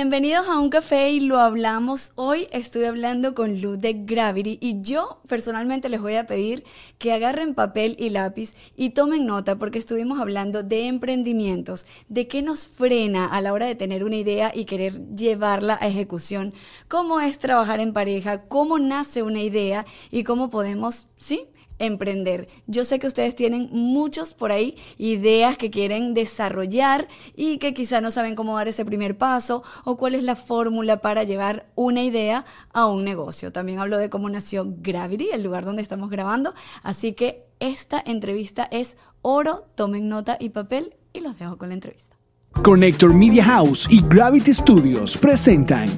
[0.00, 2.12] Bienvenidos a un café y lo hablamos.
[2.14, 6.64] Hoy estoy hablando con Luz de Gravity y yo personalmente les voy a pedir
[6.96, 12.40] que agarren papel y lápiz y tomen nota porque estuvimos hablando de emprendimientos, de qué
[12.40, 16.54] nos frena a la hora de tener una idea y querer llevarla a ejecución,
[16.88, 21.46] cómo es trabajar en pareja, cómo nace una idea y cómo podemos, ¿sí?
[21.80, 22.48] Emprender.
[22.66, 28.00] Yo sé que ustedes tienen muchos por ahí ideas que quieren desarrollar y que quizá
[28.00, 32.02] no saben cómo dar ese primer paso o cuál es la fórmula para llevar una
[32.02, 33.50] idea a un negocio.
[33.50, 36.54] También hablo de cómo nació Gravity, el lugar donde estamos grabando.
[36.82, 39.66] Así que esta entrevista es oro.
[39.74, 42.16] Tomen nota y papel y los dejo con la entrevista.
[42.62, 45.88] Connector Media House y Gravity Studios presentan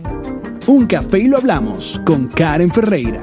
[0.67, 3.23] Un café y lo hablamos con Karen Ferreira.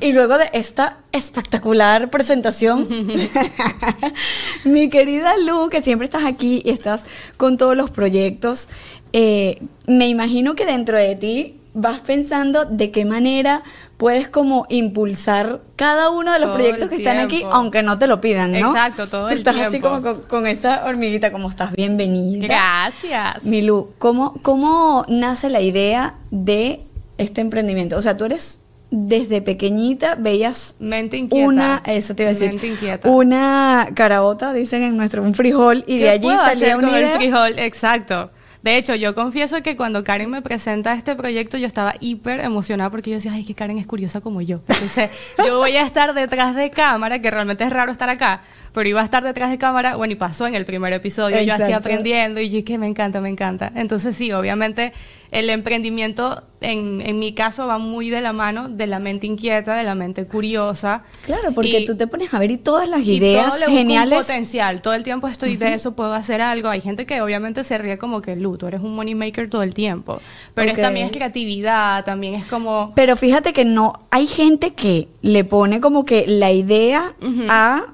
[0.00, 2.86] Y luego de esta espectacular presentación,
[4.64, 7.04] mi querida Lu, que siempre estás aquí y estás
[7.36, 8.68] con todos los proyectos,
[9.12, 13.62] eh, me imagino que dentro de ti vas pensando de qué manera
[13.96, 18.20] puedes como impulsar cada uno de los proyectos que están aquí, aunque no te lo
[18.20, 18.70] pidan, ¿no?
[18.70, 22.46] Exacto, todo Tú estás así como con, esa hormiguita, como estás bienvenida.
[22.46, 23.44] Gracias.
[23.44, 26.84] Milu, ¿cómo, ¿cómo nace la idea de
[27.18, 27.96] este emprendimiento?
[27.96, 31.46] O sea, tú eres desde pequeñita veías mente inquieta.
[31.46, 32.60] una, eso te iba a decir,
[33.04, 36.84] una carabota, dicen en nuestro, un frijol y de allí salía un
[37.16, 38.30] frijol, exacto.
[38.64, 42.88] De hecho, yo confieso que cuando Karen me presenta este proyecto, yo estaba hiper emocionada
[42.88, 44.62] porque yo decía, ay, que Karen es curiosa como yo.
[44.66, 45.10] Entonces,
[45.46, 48.40] yo voy a estar detrás de cámara, que realmente es raro estar acá,
[48.72, 51.52] pero iba a estar detrás de cámara, bueno, y pasó en el primer episodio, yo
[51.52, 53.70] así aprendiendo y yo que me encanta, me encanta.
[53.74, 54.94] Entonces sí, obviamente
[55.30, 59.74] el emprendimiento en, en, mi caso va muy de la mano de la mente inquieta,
[59.74, 61.04] de la mente curiosa.
[61.26, 64.18] Claro, porque tú te pones a ver y todas las ideas todo geniales.
[64.18, 66.68] potencial, todo el tiempo estoy de eso, puedo hacer algo.
[66.68, 69.62] Hay gente que obviamente se ríe como que, Lu, tú eres un money maker todo
[69.62, 70.20] el tiempo.
[70.54, 72.92] Pero también es creatividad, también es como...
[72.94, 77.14] Pero fíjate que no, hay gente que le pone como que la idea
[77.48, 77.86] a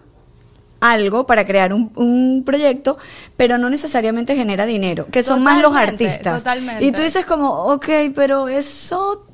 [0.81, 2.99] algo para crear un, proyecto,
[3.37, 6.39] pero no necesariamente genera dinero, que son más los artistas.
[6.39, 6.85] Totalmente.
[6.85, 9.27] Y tú dices como, ok, pero eso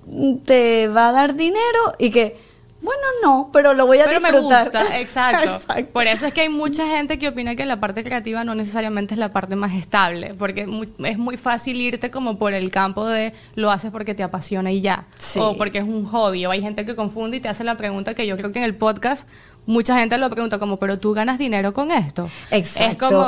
[0.45, 2.37] te va a dar dinero y que,
[2.81, 4.73] bueno, no, pero lo voy a pero disfrutar.
[4.73, 5.75] Me gusta, exacto.
[5.93, 9.15] Por eso es que hay mucha gente que opina que la parte creativa no necesariamente
[9.15, 10.67] es la parte más estable, porque
[10.99, 14.81] es muy, fácil irte como por el campo de lo haces porque te apasiona y
[14.81, 15.07] ya,
[15.39, 18.15] o porque es un hobby, o hay gente que confunde y te hace la pregunta
[18.15, 19.29] que yo creo que en el podcast
[19.67, 22.31] mucha gente lo pregunta como, pero tú ganas dinero con esto.
[22.51, 23.07] Exacto.
[23.07, 23.25] Es como,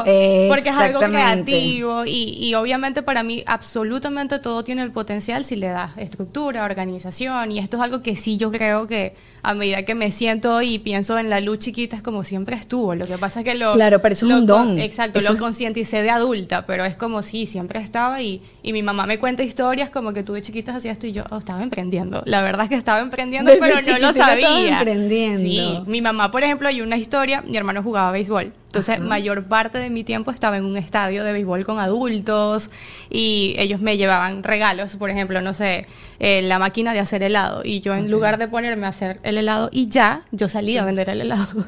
[0.49, 5.56] porque es algo creativo y, y, obviamente para mí absolutamente todo tiene el potencial si
[5.56, 9.82] le das estructura, organización y esto es algo que sí yo creo que a medida
[9.84, 12.94] que me siento y pienso en la luz chiquita es como siempre estuvo.
[12.94, 13.72] Lo que pasa es que lo...
[13.72, 14.78] Claro, pero eso es un don.
[14.78, 19.06] Exacto, lo concienticé de adulta, pero es como sí, siempre estaba y, y mi mamá
[19.06, 22.22] me cuenta historias como que tú de chiquita hacías esto y yo oh, estaba emprendiendo.
[22.26, 24.34] La verdad es que estaba emprendiendo, pero no lo sabía.
[24.34, 25.41] Estaba emprendiendo.
[25.41, 28.53] Sí, mi mamá por ejemplo, hay una historia, mi hermano jugaba béisbol.
[28.69, 32.71] Entonces, mayor parte de mi tiempo estaba en un estadio de béisbol con adultos
[33.09, 35.87] y ellos me llevaban regalos, por ejemplo, no sé,
[36.19, 37.62] eh, la máquina de hacer helado.
[37.65, 40.84] Y yo, en lugar de ponerme a hacer el helado y ya, yo salía a
[40.84, 41.65] vender el helado.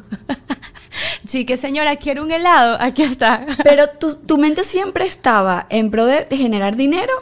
[1.24, 3.46] sí, que señora, quiero un helado, aquí está.
[3.64, 7.14] Pero tu, tu mente siempre estaba en pro de, generar dinero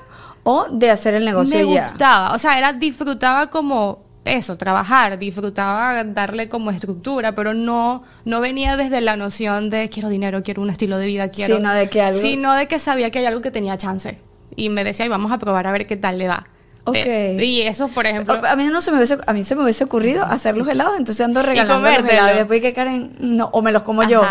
[0.42, 6.04] o de hacer el negocio me gustaba, o sea, era disfrutaba como eso, trabajar, disfrutaba
[6.04, 10.70] darle como estructura, pero no, no venía desde la noción de quiero dinero, quiero un
[10.70, 11.56] estilo de vida, quiero...
[11.56, 12.20] Sino de que algo...
[12.20, 14.18] Sino de que sabía que hay algo que tenía chance.
[14.56, 16.46] Y me decía, y vamos a probar a ver qué tal le va.
[16.84, 16.96] Ok.
[16.96, 18.40] Eh, y eso, por ejemplo...
[18.46, 20.96] A mí, no se me hubiese, a mí se me hubiese ocurrido hacer los helados,
[20.96, 22.32] entonces ando regalando los helados.
[22.34, 23.10] Y después que Karen...
[23.18, 24.22] No, o me los como yo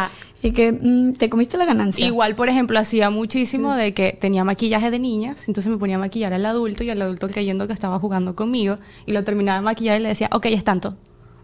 [0.42, 2.06] y que mm, te comiste la ganancia.
[2.06, 6.00] Igual, por ejemplo, hacía muchísimo de que tenía maquillaje de niñas, entonces me ponía a
[6.00, 9.64] maquillar al adulto y el adulto creyendo que estaba jugando conmigo y lo terminaba de
[9.64, 10.96] maquillar y le decía, ok, es tanto.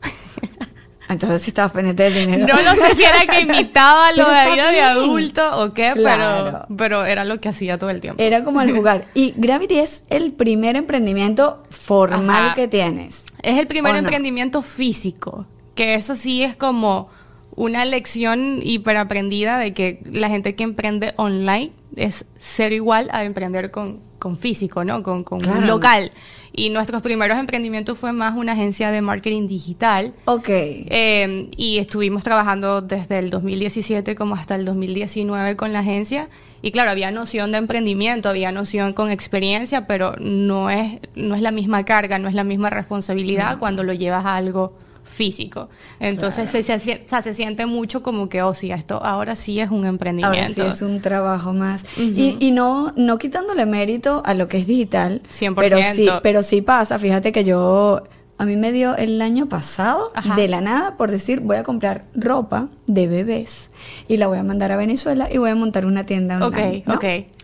[1.10, 2.48] Entonces si estabas pendiente del dinero.
[2.48, 6.66] No, no sé si era que imitaba lo de vida de adulto o qué, pero,
[6.78, 8.22] pero era lo que hacía todo el tiempo.
[8.24, 9.06] Era como el jugar.
[9.14, 13.26] Y Gravity es el primer emprendimiento formal que tienes.
[13.42, 15.46] Es el primer emprendimiento físico,
[15.76, 17.10] que eso sí es como
[17.56, 23.72] una lección hiperaprendida de que la gente que emprende online es ser igual a emprender
[23.72, 25.04] con, con físico, ¿no?
[25.04, 26.12] Con, con un local.
[26.52, 30.14] Y nuestros primeros emprendimientos fue más una agencia de marketing digital.
[30.26, 30.50] Ok.
[30.50, 36.30] Eh, y estuvimos trabajando desde el 2017 como hasta el 2019 con la agencia.
[36.62, 41.42] Y claro, había noción de emprendimiento, había noción con experiencia, pero no es, no es
[41.42, 44.74] la misma carga, no es la misma responsabilidad cuando lo llevas a algo
[45.04, 45.70] físico.
[46.00, 46.80] Entonces se, se, o
[47.10, 50.62] sea, se siente mucho como que, oh sí, esto ahora sí es un emprendimiento.
[50.62, 51.86] Ahora sí es un trabajo más.
[51.98, 55.22] y, y, no, no quitándole mérito a lo que es digital.
[55.32, 55.56] 100%.
[55.56, 57.00] Pero sí, pero sí pasa.
[57.00, 58.04] Fíjate que yo
[58.38, 60.36] a mí me dio el año pasado, Ajá.
[60.36, 63.72] de la nada, por decir, voy a comprar ropa de bebés
[64.08, 66.80] y la voy a mandar a Venezuela y voy a montar una tienda online.
[66.80, 66.94] Ok, ¿no?
[66.96, 67.04] ok.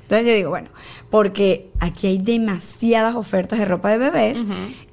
[0.10, 0.70] Entonces yo digo, bueno,
[1.12, 4.44] porque aquí hay demasiadas ofertas de ropa de bebés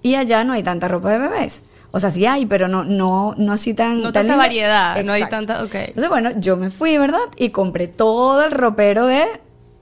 [0.02, 1.62] y allá no hay tanta ropa de bebés.
[1.96, 3.96] O sea, sí hay, pero no, no, no así tan.
[4.02, 5.74] No tan tanta variedad, no hay tanta- ok.
[5.74, 7.18] Entonces, bueno, yo me fui, ¿verdad?
[7.38, 9.22] Y compré todo el ropero de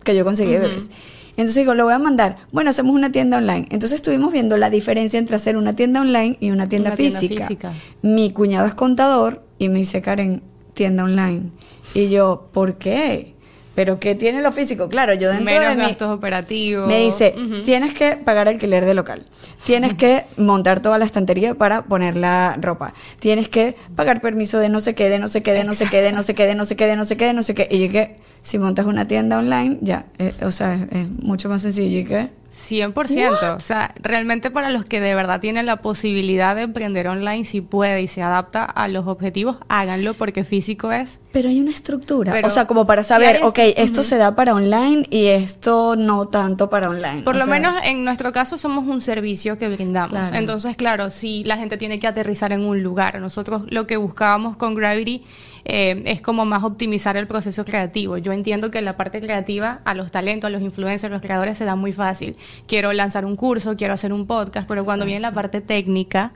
[0.04, 0.90] que yo conseguí de bebés.
[1.30, 2.36] Entonces digo, lo voy a mandar.
[2.52, 3.66] Bueno, hacemos una tienda online.
[3.70, 7.18] Entonces estuvimos viendo la diferencia entre hacer una tienda online y una tienda, Una tienda
[7.18, 7.46] física.
[7.48, 7.72] física.
[8.02, 10.42] Mi cuñado es contador y me dice, Karen,
[10.74, 11.50] tienda online.
[11.94, 13.33] Y yo, ¿por qué?
[13.74, 14.88] ¿Pero qué tiene lo físico?
[14.88, 16.86] Claro, yo dentro Menos de gastos operativos.
[16.86, 17.34] Me dice,
[17.64, 19.24] tienes que pagar alquiler de local.
[19.64, 22.94] Tienes que montar toda la estantería para poner la ropa.
[23.18, 25.86] Tienes que pagar permiso de no sé qué, de no sé qué, de no sé
[25.86, 27.42] qué, de no sé qué, de no sé qué, de no sé qué, de no
[27.42, 27.68] sé qué.
[27.70, 31.48] Y yo que si montas una tienda online, ya, eh, o sea, es, es mucho
[31.48, 31.98] más sencillo.
[31.98, 32.30] ¿Y qué?
[32.68, 33.56] 100%.
[33.56, 37.60] O sea, realmente para los que de verdad tienen la posibilidad de emprender online, si
[37.60, 41.20] puede y se adapta a los objetivos, háganlo porque físico es.
[41.32, 42.32] Pero hay una estructura.
[42.32, 45.26] Pero o sea, como para saber, hay ok, est- esto se da para online y
[45.26, 47.22] esto no tanto para online.
[47.22, 50.10] Por O lo sea, menos en nuestro caso somos un servicio que brindamos.
[50.18, 50.36] Claro.
[50.36, 53.20] Entonces, claro, si la gente tiene que aterrizar en un lugar.
[53.20, 55.24] Nosotros lo que buscábamos con Gravity
[55.64, 58.18] eh, es como más optimizar el proceso creativo.
[58.18, 61.58] Yo entiendo que la parte creativa a los talentos, a los influencers, a los creadores
[61.58, 62.36] se da muy fácil.
[62.66, 66.32] Quiero lanzar un curso, quiero hacer un podcast, pero cuando viene la parte técnica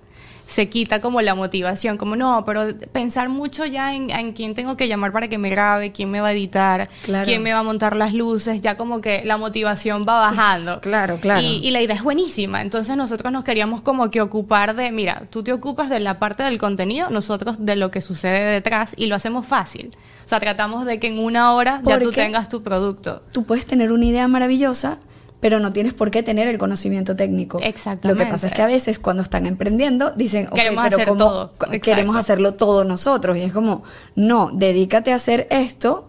[0.48, 4.78] se quita como la motivación, como no, pero pensar mucho ya en, en quién tengo
[4.78, 7.26] que llamar para que me grabe, quién me va a editar, Claro.
[7.26, 10.80] quién me va a montar las luces, ya como que la motivación va bajando.
[10.80, 11.42] Claro, claro.
[11.42, 12.62] Y, y la idea es buenísima.
[12.62, 16.42] Entonces nosotros nos queríamos como que ocupar de, mira, tú te ocupas de la parte
[16.42, 19.90] del contenido, nosotros de lo que sucede detrás y lo hacemos fácil.
[20.24, 23.22] O sea, tratamos de que en una hora ya tú tengas tu producto.
[23.32, 24.98] tú puedes tener una idea maravillosa,
[25.40, 27.60] pero no tienes por qué tener el conocimiento técnico.
[27.62, 28.18] Exactamente.
[28.18, 31.08] Lo que pasa es que a veces cuando están emprendiendo dicen, ok, Queremos pero hacer
[31.08, 31.52] ¿cómo todo.
[31.54, 31.80] Exacto.
[31.80, 33.36] queremos hacerlo todo nosotros?
[33.36, 33.84] Y es como,
[34.16, 36.08] no, dedícate a hacer esto.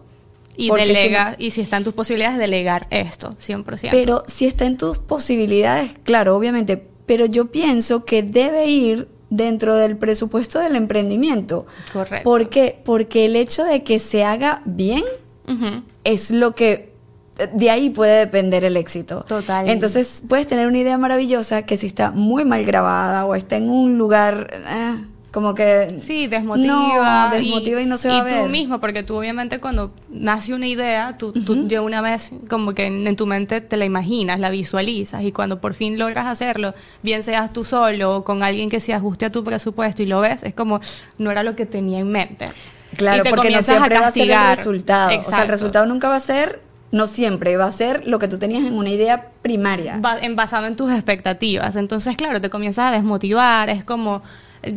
[0.56, 3.88] Y si delega, no- y si están tus posibilidades, delegar esto, 100%.
[3.92, 9.76] pero si está en tus posibilidades, claro, obviamente, pero yo pienso que debe ir dentro
[9.76, 11.66] del presupuesto del emprendimiento.
[11.92, 12.24] Correcto.
[12.28, 12.78] ¿Por qué?
[12.84, 15.04] Porque el hecho de que se haga bien
[16.04, 16.89] es lo que
[17.52, 19.24] de ahí puede depender el éxito.
[19.26, 19.68] Total.
[19.68, 23.70] Entonces puedes tener una idea maravillosa que si está muy mal grabada o está en
[23.70, 24.96] un lugar eh,
[25.30, 27.28] como que Sí, desmotiva.
[27.30, 28.42] no, desmotiva y, no se va a ver.
[28.42, 32.74] tú mismo, porque tú obviamente cuando nace una idea, tú, tú de una vez como
[32.74, 36.26] que en, en tu mente te la imaginas, la visualizas y cuando por fin logras
[36.26, 40.06] hacerlo, bien seas tú solo o con alguien que se ajuste a tu presupuesto y
[40.06, 40.80] lo ves, es como
[41.18, 42.46] no era lo que tenía en mente.
[42.96, 45.06] Claro, Y te porque no siempre va a ser el resultado.
[45.06, 45.50] O sea, el Exacto.
[45.52, 46.60] resultado nunca va a ser,
[46.92, 49.98] no siempre, va a ser lo que tú tenías en una idea primaria.
[50.00, 51.76] ba- en basado en tus expectativas.
[51.76, 54.22] Entonces, claro, te comienzas a desmotivar, es como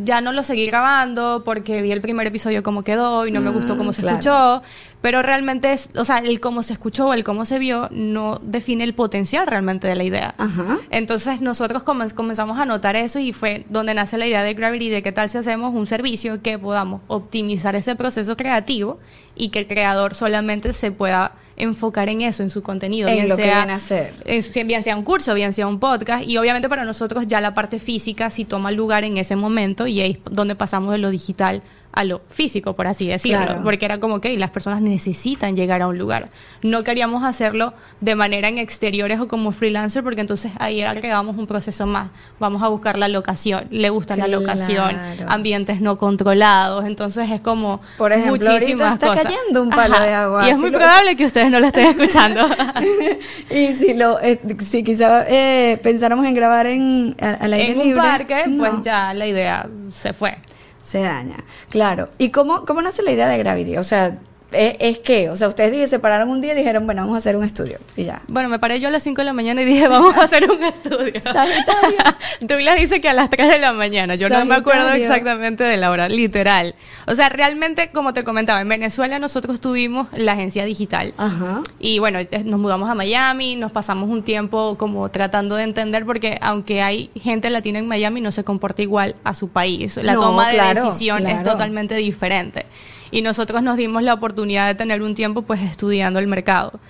[0.04, 3.50] ya no lo seguí grabando porque vi el primer episodio como quedó y no me
[3.50, 4.16] gustó cómo se claro.
[4.18, 4.62] escuchó,
[5.04, 8.40] pero realmente es, o sea, el cómo se escuchó o el cómo se vio no
[8.42, 10.34] define el potencial realmente de la idea.
[10.38, 10.78] Ajá.
[10.90, 14.88] Entonces nosotros comen- comenzamos a notar eso y fue donde nace la idea de Gravity
[14.88, 18.98] de qué tal si hacemos un servicio que podamos optimizar ese proceso creativo
[19.36, 23.28] y que el creador solamente se pueda enfocar en eso, en su contenido, En bien
[23.28, 24.14] lo que sea, viene a hacer.
[24.24, 27.52] en- bien sea un curso, bien sea un podcast y obviamente para nosotros ya la
[27.52, 31.10] parte física sí toma lugar en ese momento y ahí es donde pasamos de lo
[31.10, 31.62] digital
[31.94, 33.60] a lo físico, por así decirlo, Claro.
[33.62, 36.30] porque era como que las personas necesitan llegar a un lugar.
[36.62, 41.46] No queríamos hacerlo de manera en exteriores o como freelancer, porque entonces ahí agregamos un
[41.46, 42.08] proceso más.
[42.40, 44.90] Vamos a buscar la locación, le gusta la locación,
[45.28, 49.22] ambientes no controlados, entonces es como Por ejemplo, muchísimas está cosas.
[49.24, 51.86] cayendo un palo de agua, Y es muy lo- probable que ustedes no lo estén
[51.88, 52.40] escuchando.
[53.50, 57.88] y si lo, eh, si quizá eh, pensáramos en grabar en a- al aire en
[57.92, 58.58] un parque, no.
[58.58, 60.36] pues ya la idea se fue.
[60.84, 61.38] Se daña.
[61.70, 62.10] Claro.
[62.18, 63.78] ¿Y cómo, cómo nace la idea de Gravity?
[63.78, 64.18] O sea,
[64.54, 65.28] ¿es, es qué?
[65.30, 67.44] O sea, ustedes dije, se pararon un día y dijeron, bueno, vamos a hacer un
[67.44, 67.78] estudio.
[67.96, 68.22] Y ya.
[68.28, 70.50] Bueno, me paré yo a las 5 de la mañana y dije, vamos a hacer
[70.50, 71.20] un estudio.
[71.20, 71.98] Sagitario.
[72.40, 74.14] Douglas dice que a las 3 de la mañana.
[74.14, 76.74] Yo no me acuerdo exactamente de la hora, literal.
[77.06, 81.14] O sea, realmente, como te comentaba, en Venezuela nosotros tuvimos la agencia digital.
[81.16, 81.62] Ajá.
[81.78, 86.04] Y bueno, eh, nos mudamos a Miami, nos pasamos un tiempo como tratando de entender,
[86.04, 89.96] porque aunque hay gente latina en Miami, no se comporta igual a su país.
[89.98, 92.66] La No, toma de claro, decisión es totalmente diferente.
[93.14, 96.80] Y nosotros nos dimos la oportunidad de tener un tiempo pues estudiando el mercado.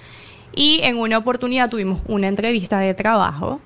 [0.54, 3.60] Y en una oportunidad tuvimos una entrevista de trabajo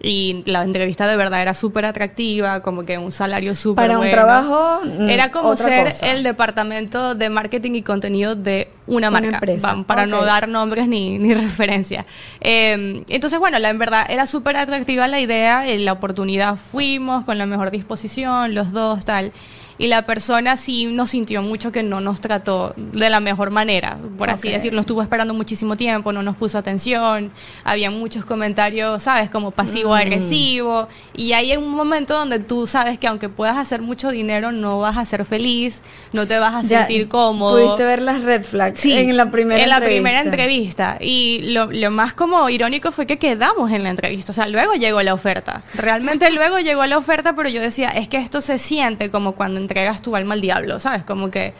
[0.00, 4.08] y la entrevista de verdad era súper atractiva, como que un salario súper Para un
[4.08, 6.10] trabajo, mm, Era como ser cosa.
[6.10, 9.76] el departamento de marketing y contenido de una Una marca, empresa.
[9.86, 12.06] Para no dar nombres ni, ni referencia.
[12.40, 17.26] Eh, entonces, bueno, la, en verdad era súper atractiva la idea, eh, la oportunidad fuimos
[17.26, 19.30] con la mejor disposición, los dos, tal.
[19.78, 23.96] Y la persona sí nos sintió mucho que no nos trató de la mejor manera,
[24.18, 24.54] por así Ok.
[24.54, 24.80] decirlo.
[24.80, 27.30] Estuvo esperando muchísimo tiempo, no nos puso atención,
[27.64, 29.30] había muchos comentarios, ¿sabes?
[29.30, 30.88] Como pasivo-agresivo.
[31.16, 34.96] Y hay un momento donde tú sabes que aunque puedas hacer mucho dinero, no vas
[34.96, 35.82] a ser feliz,
[36.12, 37.60] no te vas a Ya sentir cómodo.
[37.62, 40.02] Pudiste ver las red flags Sí, en la primera en la entrevista.
[40.02, 40.98] primera entrevista.
[41.00, 44.32] Y lo, lo más como irónico fue que quedamos en la entrevista.
[44.32, 45.62] O sea, luego llegó la oferta.
[45.74, 49.60] Realmente luego llegó la oferta, pero yo decía, es que esto se siente como cuando
[49.68, 51.04] entregas tu alma al diablo, ¿sabes?
[51.04, 51.52] Como que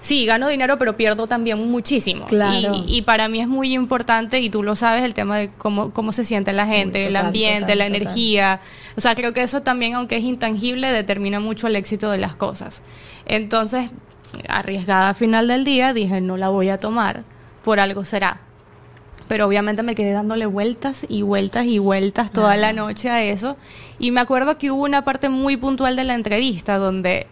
[0.00, 2.26] sí, gano dinero, pero pierdo también muchísimo.
[2.26, 2.74] Claro.
[2.86, 5.92] Y, y para mí es muy importante, y tú lo sabes, el tema de cómo,
[5.92, 8.02] cómo se siente la gente, Uy, el total, ambiente, total, la total.
[8.02, 8.60] energía.
[8.96, 12.36] O sea, creo que eso también, aunque es intangible, determina mucho el éxito de las
[12.36, 12.82] cosas.
[13.26, 13.90] Entonces,
[14.48, 17.24] arriesgada al final del día, dije, no la voy a tomar,
[17.64, 18.40] por algo será.
[19.26, 23.56] Pero obviamente me quedé dándole vueltas y vueltas y vueltas toda la noche a eso.
[23.98, 27.26] Y me acuerdo que hubo una parte muy puntual de la entrevista donde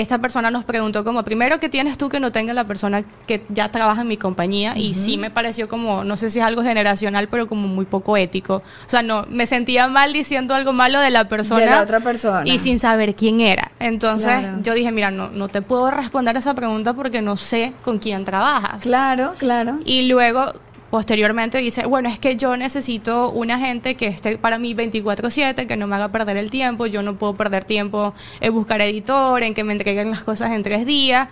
[0.00, 3.44] esta persona nos preguntó como, primero, ¿qué tienes tú que no tenga la persona que
[3.48, 4.74] ya trabaja en mi compañía?
[4.76, 8.16] Y sí me pareció como, no sé si es algo generacional, pero como muy poco
[8.16, 8.56] ético.
[8.56, 11.60] O sea, no, me sentía mal diciendo algo malo de la persona.
[11.60, 12.42] De la otra persona.
[12.44, 13.72] Y sin saber quién era.
[13.80, 14.58] Entonces Claro.
[14.62, 18.24] yo dije, mira, no, no te puedo responder esa pregunta porque no sé con quién
[18.24, 18.82] trabajas.
[18.82, 19.78] Claro, claro.
[19.84, 20.52] Y luego,
[20.96, 25.76] posteriormente, dice, bueno, es que yo necesito una gente que esté para mí 24/7, que
[25.76, 29.52] no me haga perder el tiempo, yo no puedo perder tiempo en buscar editor, en
[29.52, 31.28] que me entreguen las cosas en tres días.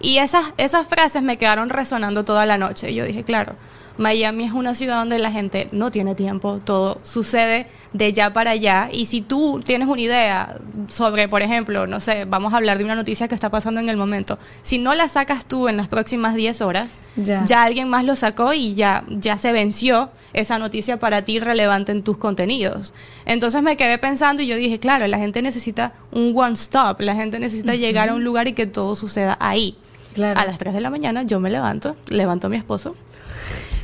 [0.00, 2.94] Y esas, esas frases me quedaron resonando toda la noche.
[2.94, 3.56] Yo dije, claro,
[3.96, 8.50] Miami es una ciudad donde la gente no tiene tiempo, todo sucede de ya para
[8.52, 8.88] allá.
[8.92, 10.56] Y si tú tienes una idea
[10.88, 13.88] sobre, por ejemplo, no sé, vamos a hablar de una noticia que está pasando en
[13.88, 17.44] el momento, si no la sacas tú en las próximas 10 horas, Ya.
[17.46, 21.90] ya alguien más lo sacó y ya, ya se venció esa noticia para ti relevante
[21.92, 22.94] en tus contenidos.
[23.24, 27.14] Entonces me quedé pensando y yo dije, claro, la gente necesita un one stop, la
[27.14, 29.76] gente necesita llegar a un lugar y que todo suceda ahí.
[30.14, 30.38] Claro.
[30.40, 32.96] A las 3 de la mañana yo me levanto, levanto a mi esposo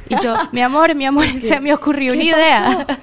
[0.08, 2.86] y yo, mi amor, mi amor, se me ocurrió ¿Qué una idea.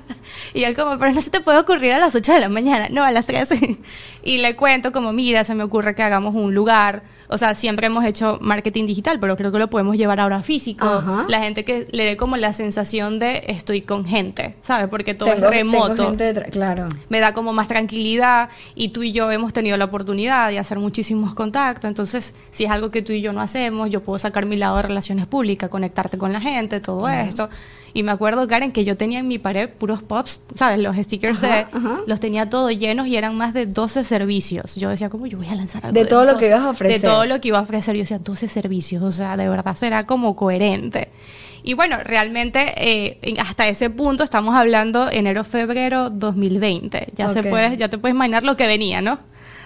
[0.53, 2.88] Y él como, pero no se te puede ocurrir a las 8 de la mañana,
[2.89, 3.50] no, a las 3.
[4.23, 7.01] Y le cuento como, mira, se me ocurre que hagamos un lugar.
[7.27, 10.85] O sea, siempre hemos hecho marketing digital, pero creo que lo podemos llevar ahora físico.
[10.85, 11.25] Ajá.
[11.27, 14.89] La gente que le dé como la sensación de estoy con gente, ¿sabes?
[14.89, 16.88] Porque todo Tengo- es remoto gente claro.
[17.09, 20.77] me da como más tranquilidad y tú y yo hemos tenido la oportunidad de hacer
[20.77, 24.45] muchísimos contactos, entonces si es algo que tú y yo no hacemos, yo puedo sacar
[24.45, 27.50] mi lado de relaciones públicas, conectarte con la gente, todo esto.
[27.93, 30.79] Y me acuerdo, Karen, que yo tenía en mi pared puros pops, ¿sabes?
[30.79, 31.65] Los stickers de...
[32.07, 34.75] Los tenía todos llenos y eran más de 12 servicios.
[34.75, 36.69] Yo decía, como yo voy a lanzar algo De todo lo que 12, ibas a
[36.69, 37.01] ofrecer.
[37.01, 37.95] De todo lo que iba a ofrecer.
[37.95, 39.03] Yo decía, 12 servicios.
[39.03, 41.10] O sea, de verdad será como coherente.
[41.63, 47.10] Y bueno, realmente eh, hasta ese punto estamos hablando enero, febrero 2020.
[47.15, 47.50] Ya se Ok.
[47.50, 49.19] puede, ya te puedes imaginar lo que venía, ¿no?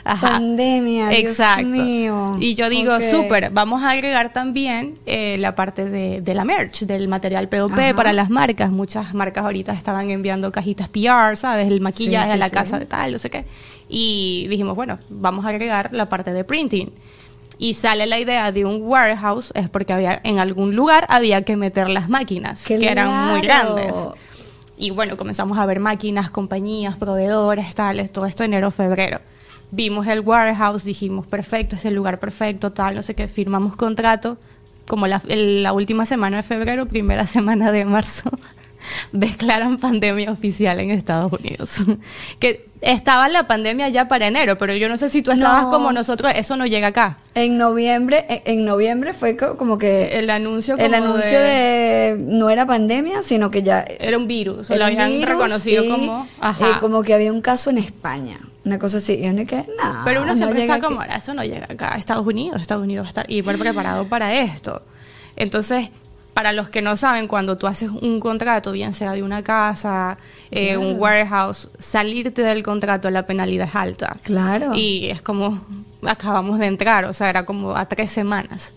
[0.08, 0.34] Ajá.
[0.34, 1.66] Pandemia, Dios Exacto.
[1.66, 2.38] mío.
[2.40, 3.02] Y yo digo, Ok.
[3.02, 7.74] súper, vamos a agregar también eh, la parte de, de la merch, del material POP
[7.74, 7.96] Ajá.
[7.96, 8.70] para las marcas.
[8.72, 11.68] Muchas marcas ahorita estaban enviando cajitas PR, ¿sabes?
[11.68, 12.52] El maquillaje Sí, a sí, la sí.
[12.54, 13.46] casa de tal, no sé qué.
[13.90, 16.92] Y dijimos, bueno, vamos a agregar la parte de printing.
[17.58, 21.56] Y sale la idea de un warehouse, es porque había en algún lugar había que
[21.56, 23.94] meter las máquinas, ¡Qué que eran muy grandes.
[24.78, 29.22] Y bueno, comenzamos a ver máquinas, compañías, proveedores, tales, todo esto enero, febrero.
[29.76, 34.38] Vimos el warehouse, dijimos, perfecto, es el lugar perfecto, tal, no sé qué, firmamos contrato.
[34.88, 38.30] Como la, la última semana de febrero, primera semana de marzo,
[39.12, 41.78] declaran pandemia oficial en Estados Unidos.
[42.40, 45.72] que estaba la pandemia ya para enero, pero yo no sé si tú estabas No.
[45.72, 47.18] como nosotros, eso no llega acá.
[47.34, 52.18] En noviembre, en, en noviembre fue co- como que El anuncio el como anuncio de...
[52.20, 55.90] no era pandemia, sino que ya Era un virus, era lo habían virus reconocido y,
[55.90, 56.26] como...
[56.26, 56.80] eh, Ajá.
[56.80, 59.14] como que había un caso en España, una cosa así.
[59.16, 60.96] Y uno que, no, Pero uno no siempre llega está aquí".
[60.96, 64.08] como, "Ah, eso no llega acá Estados Unidos, Estados Unidos va a estar hiper preparado
[64.08, 64.84] para esto.
[65.36, 65.90] Entonces,
[66.36, 70.18] para los que no saben, cuando tú haces un contrato, bien sea de una casa,
[70.52, 74.18] eh, un warehouse, salirte del contrato, la penalidad es alta.
[74.22, 74.74] Claro.
[74.76, 75.66] Y es como,
[76.06, 78.74] acabamos de entrar, o sea, era como a tres semanas.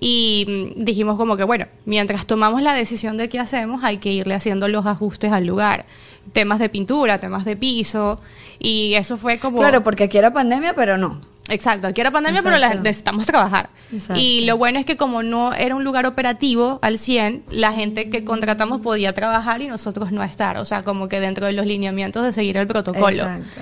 [0.00, 4.10] Y mm, dijimos como que, bueno, mientras tomamos la decisión de qué hacemos, hay que
[4.10, 5.84] irle haciendo los ajustes al lugar.
[6.32, 8.18] Temas de pintura, temas de piso,
[8.58, 9.58] y eso fue como...
[9.58, 11.20] Claro, porque aquí era pandemia, pero no.
[11.48, 13.68] Exacto, aquí era pandemia, pero la- necesitamos trabajar.
[13.92, 14.20] Exacto.
[14.20, 18.08] Y lo bueno es que como no era un lugar operativo al 100, la gente
[18.08, 20.56] que contratamos podía trabajar y nosotros no estar.
[20.56, 23.08] O sea, como que dentro de los lineamientos de seguir el protocolo.
[23.24, 23.60] Exacto.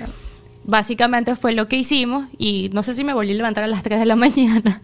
[0.65, 3.83] Básicamente fue lo que hicimos y no sé si me volví a levantar a las
[3.83, 4.81] 3 de la mañana,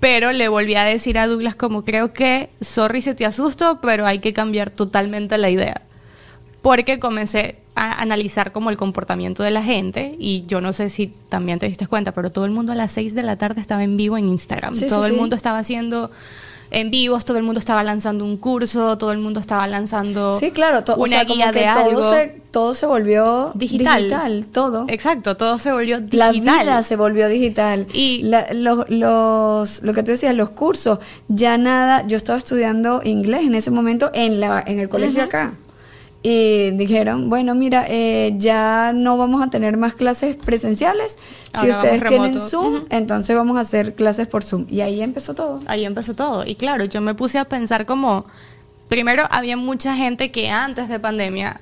[0.00, 4.04] pero le volví a decir a Douglas como creo que, sorry si te asusto, pero
[4.04, 5.82] hay que cambiar totalmente la idea.
[6.60, 11.12] Porque comencé a analizar como el comportamiento de la gente y yo no sé si
[11.28, 13.82] también te diste cuenta, pero todo el mundo a las 6 de la tarde estaba
[13.82, 14.74] en vivo en Instagram.
[14.74, 15.20] Sí, todo sí, el sí.
[15.20, 16.10] mundo estaba haciendo
[16.70, 20.52] en vivos, todo el mundo estaba lanzando un curso, todo el mundo estaba lanzando Sí,
[20.52, 22.10] claro, to- o una sea, como guía que de todo algo.
[22.10, 23.98] Se, todo se volvió Digital.
[24.04, 24.84] digital todo.
[24.88, 26.60] Exacto, todo se volvió La digital.
[26.62, 27.86] vida se volvió digital.
[27.92, 30.98] Y- La- los, los- lo que tú decías, los cursos,
[31.28, 35.54] ya nada, yo estaba estudiando inglés en ese momento en, la, en el colegio acá.
[36.24, 41.18] Y dijeron, bueno, mira, eh, ya no vamos a tener más clases presenciales.
[41.60, 42.38] Si ustedes tienen.
[42.38, 44.66] Zoom, entonces vamos a hacer clases por Zoom.
[44.70, 45.60] Y ahí empezó todo.
[45.66, 46.46] Ahí empezó todo.
[46.46, 48.24] Y claro, yo me puse a pensar como,
[48.88, 51.60] primero había mucha gente que antes de pandemia,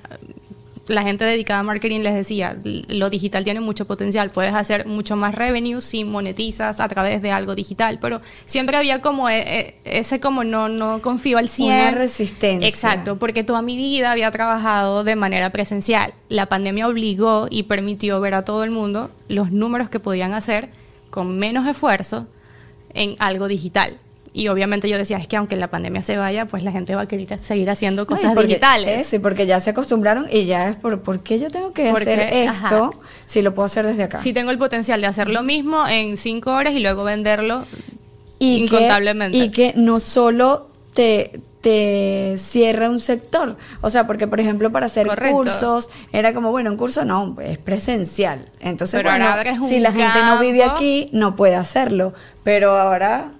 [0.87, 5.15] la gente dedicada a marketing les decía, lo digital tiene mucho potencial, puedes hacer mucho
[5.15, 9.75] más revenue si monetizas a través de algo digital, pero siempre había como e- e-
[9.99, 11.67] ese como no, no confío al 100.
[11.69, 12.67] Una resistencia.
[12.67, 16.13] Exacto, porque toda mi vida había trabajado de manera presencial.
[16.29, 20.69] La pandemia obligó y permitió ver a todo el mundo los números que podían hacer
[21.09, 22.27] con menos esfuerzo
[22.93, 23.97] en algo digital.
[24.33, 27.01] Y obviamente yo decía, es que aunque la pandemia se vaya, pues la gente va
[27.01, 29.13] a querer seguir haciendo No, cosas porque- digitales.
[29.13, 32.13] Y porque ya se acostumbraron y ya es por, ¿por qué yo tengo que Porque,
[32.13, 32.99] hacer esto ajá.
[33.25, 34.21] si lo puedo hacer desde acá?
[34.21, 37.65] Sí tengo el potencial de hacer lo mismo en cinco horas y luego venderlo
[38.39, 39.37] y incontablemente.
[39.37, 43.57] Que, y que no solo te, te cierra un sector.
[43.81, 45.35] O sea, porque por ejemplo para hacer Correcto.
[45.35, 48.45] cursos era como, bueno, un curso no, es presencial.
[48.61, 52.13] Entonces, Pero bueno, ahora abres un si la gente no vive aquí, no puede hacerlo.
[52.45, 53.33] Pero ahora...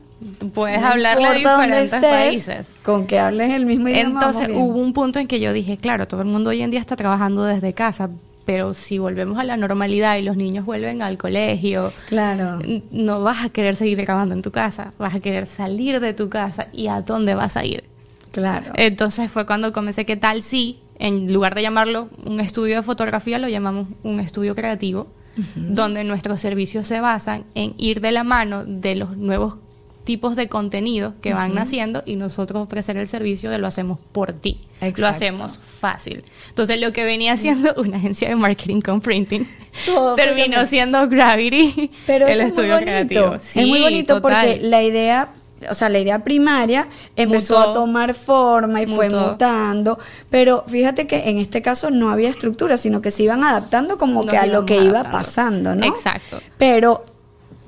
[0.54, 2.72] puedes no hablarle dónde diferentes estés, países.
[2.84, 4.10] Con que hables el mismo idioma.
[4.20, 6.80] Entonces hubo un punto en que yo dije, claro, todo el mundo hoy en día
[6.80, 8.10] está trabajando desde casa,
[8.46, 12.60] pero si volvemos a la normalidad y los niños vuelven al colegio, Claro.
[12.92, 16.30] no vas a querer seguir grabando en tu casa, vas a querer salir de tu
[16.30, 17.84] casa y a dónde vas a ir.
[18.32, 18.72] Claro.
[18.76, 23.38] Entonces fue cuando comencé que tal sí, en lugar de llamarlo un estudio de fotografía,
[23.40, 25.08] lo llamamos un estudio creativo,
[25.56, 29.58] donde nuestros servicios se basan en ir de la mano de los nuevos
[30.04, 34.34] tipos de contenido que van naciendo y nosotros ofrecer el servicio de lo hacemos por
[34.34, 34.60] ti.
[34.82, 35.06] Lo Exacto.
[35.08, 36.24] hacemos fácil.
[36.50, 39.48] Entonces lo que venía siendo una agencia de marketing con printing
[39.86, 43.36] Todo terminó siendo Gravity, Pero el es estudio creativo.
[43.36, 44.48] es muy bonito total.
[44.48, 45.30] porque la idea,
[45.70, 47.70] o sea, la idea primaria empezó Mutó.
[47.70, 50.00] a tomar forma y fue mutando,
[50.32, 54.26] pero fíjate que en este caso no había estructura, sino que se iban adaptando como
[54.26, 55.86] que a lo que iba pasando, ¿no?
[55.86, 56.42] Exacto.
[56.58, 57.06] Pero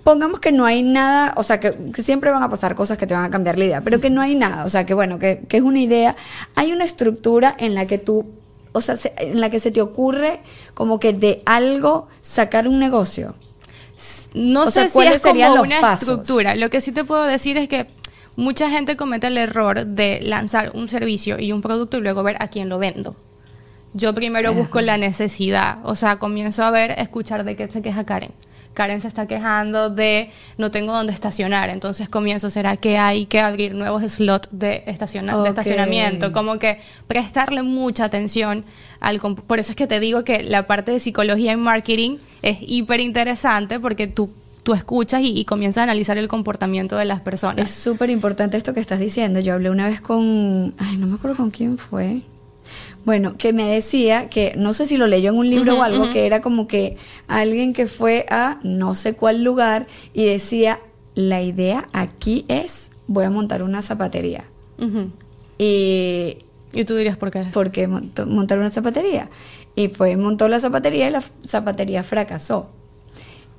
[0.03, 3.07] pongamos que no hay nada, o sea, que, que siempre van a pasar cosas que
[3.07, 5.19] te van a cambiar la idea, pero que no hay nada, o sea, que bueno,
[5.19, 6.15] que, que es una idea,
[6.55, 8.25] hay una estructura en la que tú,
[8.73, 10.39] o sea, se- en la que se te ocurre
[10.73, 13.35] como que de algo sacar un negocio.
[14.33, 16.09] No O sé sea, si ¿cuáles es como una pasos?
[16.09, 16.55] estructura.
[16.55, 17.87] Lo que sí te puedo decir es que
[18.35, 22.35] mucha gente comete el error de lanzar un servicio y un producto y luego ver
[22.39, 23.15] a quién lo vendo.
[23.93, 28.03] Yo primero busco la necesidad, o sea, comienzo a ver, escuchar de qué se queja
[28.03, 28.31] Karen.
[28.73, 33.39] Karen se está quejando de no tengo dónde estacionar, entonces comienzo, ¿será que hay que
[33.39, 36.31] abrir nuevos slots de, estaciona- de estacionamiento?
[36.33, 38.65] Como que prestarle mucha atención
[38.99, 39.19] al...
[39.19, 42.99] Por eso es que te digo que la parte de psicología en marketing es hiper
[42.99, 44.31] interesante porque tú,
[44.63, 47.65] tú escuchas y, y comienzas a analizar el comportamiento de las personas.
[47.69, 49.39] Es súper importante esto que estás diciendo.
[49.39, 52.21] Yo hablé una vez con, ay, no me acuerdo con quién fue.
[53.05, 56.05] Bueno, que me decía que, no sé si lo leyó en un libro o algo,
[56.13, 56.95] que era como que
[57.27, 60.79] alguien que fue a no sé cuál lugar y decía,
[61.15, 64.45] la idea aquí es, voy a montar una zapatería.
[65.57, 66.37] Y,
[66.73, 67.43] Y tú dirías por qué.
[67.43, 69.29] ¿por qué montó- montar una zapatería?
[69.75, 72.69] Y fue, montó la zapatería y la zapatería fracasó.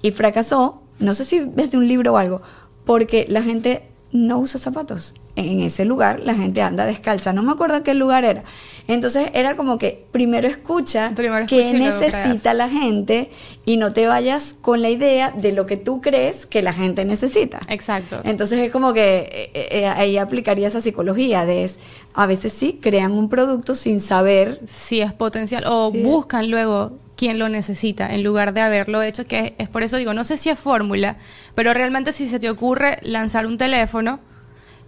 [0.02, 2.42] Y fracasó, no sé si es de un libro o algo,
[2.85, 5.14] porque la gente no usa zapatos.
[5.37, 7.33] En ese lugar la gente anda descalza.
[7.33, 8.44] No me acuerdo qué lugar era.
[8.87, 12.57] Entonces era como que primero escucha Primero qué necesita creas.
[12.57, 13.31] la gente
[13.64, 17.05] y no te vayas con la idea de lo que tú crees que la gente
[17.05, 17.59] necesita.
[17.68, 18.20] Exacto.
[18.25, 21.79] Entonces es como que eh, eh, ahí aplicaría esa psicología de es,
[22.12, 27.38] a veces sí crean un producto sin saber si es potencial o buscan luego quién
[27.38, 30.51] lo necesita en lugar de haberlo hecho, que es por eso digo, no sé si
[30.51, 31.16] es fórmula,
[31.55, 34.20] pero realmente si se te ocurre lanzar un teléfono,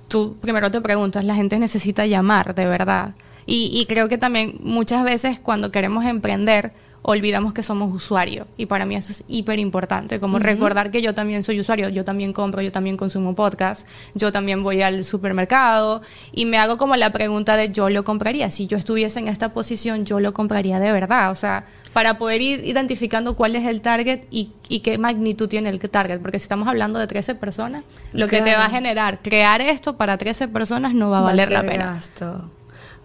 [0.08, 3.14] tú primero te preguntas, la gente necesita llamar, de verdad.
[3.46, 6.72] Y, y creo que también muchas veces cuando queremos emprender
[7.08, 8.48] olvidamos que somos usuarios.
[8.56, 12.04] Y para mí eso es hiper importante, como recordar que yo también soy usuario, yo
[12.04, 16.96] también compro, yo también consumo podcast, yo también voy al supermercado y me hago como
[16.96, 18.50] la pregunta de yo lo compraría.
[18.50, 21.30] Si yo estuviese en esta posición, yo lo compraría de verdad.
[21.30, 21.64] O sea,
[21.96, 26.20] para poder ir identificando cuál es el target y, y qué magnitud tiene el target.
[26.20, 29.96] Porque si estamos hablando de 13 personas, lo que te va a generar crear esto
[29.96, 31.86] para 13 personas no va a valer la pena.
[31.86, 32.50] Gasto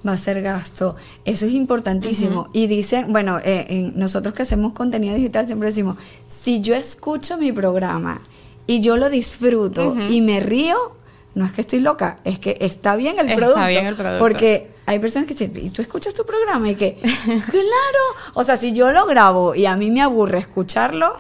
[0.06, 0.98] va a ser gasto.
[1.24, 2.50] Eso es importantísimo.
[2.52, 5.96] Y dicen, bueno, eh, nosotros que hacemos contenido digital siempre decimos,
[6.28, 8.20] si yo escucho mi programa
[8.68, 10.76] y yo lo disfruto y me río,
[11.34, 14.20] no es que estoy loca, es que está bien el, producto, bien el producto.
[14.20, 16.70] Porque hay personas que dicen, ¿y tú escuchas tu programa?
[16.70, 21.18] Y que, claro, o sea, si yo lo grabo y a mí me aburre escucharlo,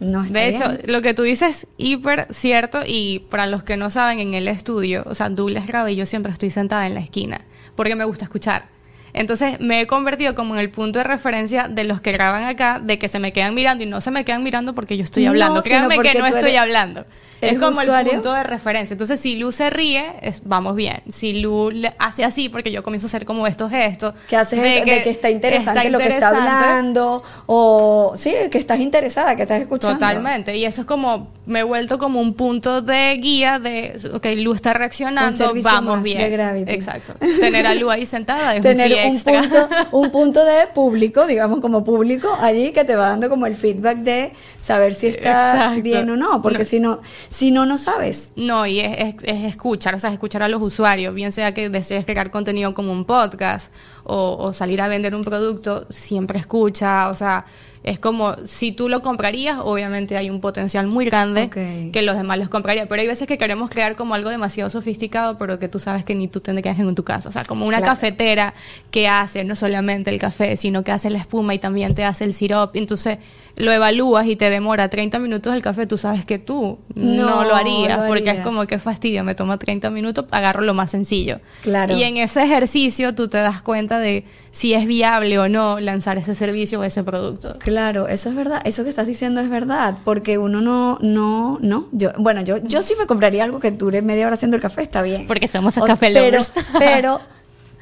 [0.00, 3.88] no De hecho, lo que tú dices es hiper cierto y para los que no
[3.88, 7.00] saben, en el estudio, o sea, Douglas graba y yo siempre estoy sentada en la
[7.00, 7.42] esquina
[7.76, 8.66] porque me gusta escuchar.
[9.14, 12.80] Entonces me he convertido como en el punto de referencia de los que graban acá,
[12.82, 15.26] de que se me quedan mirando y no se me quedan mirando porque yo estoy
[15.26, 15.62] hablando.
[15.62, 17.04] Créanme que no estoy hablando.
[17.42, 18.94] Es como el punto de referencia.
[18.94, 20.04] Entonces, si Lu se ríe,
[20.44, 21.02] vamos bien.
[21.10, 24.14] Si Lu hace así, porque yo comienzo a hacer como estos gestos.
[24.28, 27.22] Que hace de, que, está interesante lo que está hablando.
[27.46, 29.98] O sí, que estás interesada, que estás escuchando.
[29.98, 30.56] Totalmente.
[30.56, 34.52] Y eso es como, me he vuelto como un punto de guía de, ok, Lu
[34.52, 36.40] está reaccionando, vamos bien.
[36.68, 37.14] Exacto.
[37.40, 41.82] Tener a Lu ahí sentada es Tener un, punto, un punto de público, digamos como
[41.82, 46.16] público, allí que te va dando como el feedback de saber si está bien o
[46.16, 46.40] no.
[46.40, 47.00] Porque si no
[47.32, 48.32] si no, no sabes.
[48.36, 52.30] No, y es, escuchar, o sea, escuchar a los usuarios, bien sea que desees crear
[52.30, 53.72] contenido como un podcast
[54.04, 57.46] o, salir a vender un producto, siempre escucha, o sea,
[57.84, 61.50] es como si tú lo comprarías, obviamente hay un potencial muy grande
[61.92, 62.86] que los demás los comprarían.
[62.88, 66.14] Pero hay veces que queremos crear como algo demasiado sofisticado, pero que tú sabes que
[66.14, 67.28] ni tú tendrías en tu casa.
[67.28, 68.54] O sea, como una cafetera
[68.90, 72.24] que hace no solamente el café, sino que hace la espuma y también te hace
[72.24, 72.78] el sirope.
[72.78, 73.18] Entonces,
[73.56, 77.54] lo evalúas y te demora 30 minutos el café, tú sabes que tú no, lo,
[77.54, 81.40] harías, porque es como que fastidio, me toma 30 minutos, agarro lo más sencillo.
[81.62, 81.96] Claro.
[81.96, 86.18] Y en ese ejercicio tú te das cuenta de si es viable o no lanzar
[86.18, 87.58] ese servicio o ese producto.
[87.58, 91.88] Claro, eso es verdad, eso que estás diciendo es verdad, porque uno no, no, no,
[91.90, 94.82] yo, bueno, yo, yo sí me compraría algo que dure media hora haciendo el café,
[94.82, 95.26] está bien.
[95.26, 96.52] Porque somos a café lovers.
[96.54, 97.20] Pero, pero,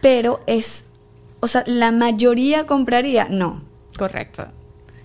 [0.00, 0.84] pero es,
[1.40, 3.62] o sea, la mayoría compraría, no.
[3.98, 4.46] Correcto.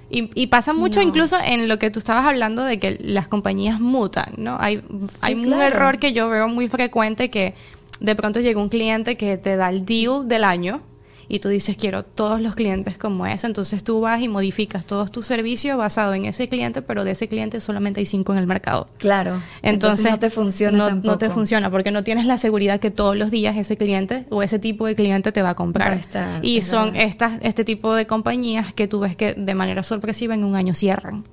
[0.08, 4.34] Y, pasa mucho incluso en lo que tú estabas hablando de que las compañías mutan,
[4.38, 4.56] ¿no?
[4.62, 4.82] Hay,
[5.19, 7.54] hay un error que yo veo muy frecuente que
[7.99, 10.82] de pronto llega un cliente que te da el deal del año
[11.27, 13.47] y tú dices, quiero todos los clientes como ese.
[13.47, 17.27] Entonces tú vas y modificas todos tus servicios basado en ese cliente, pero de ese
[17.27, 18.88] cliente solamente hay cinco en el mercado.
[18.97, 19.41] Claro.
[19.61, 23.15] Entonces, no te funciona no, No te funciona porque no tienes la seguridad que todos
[23.15, 25.99] los días ese cliente o ese tipo de cliente te va a comprar.
[26.41, 30.43] y son estas, este tipo de compañías que tú ves que de manera sorpresiva en
[30.43, 31.25] un año cierran.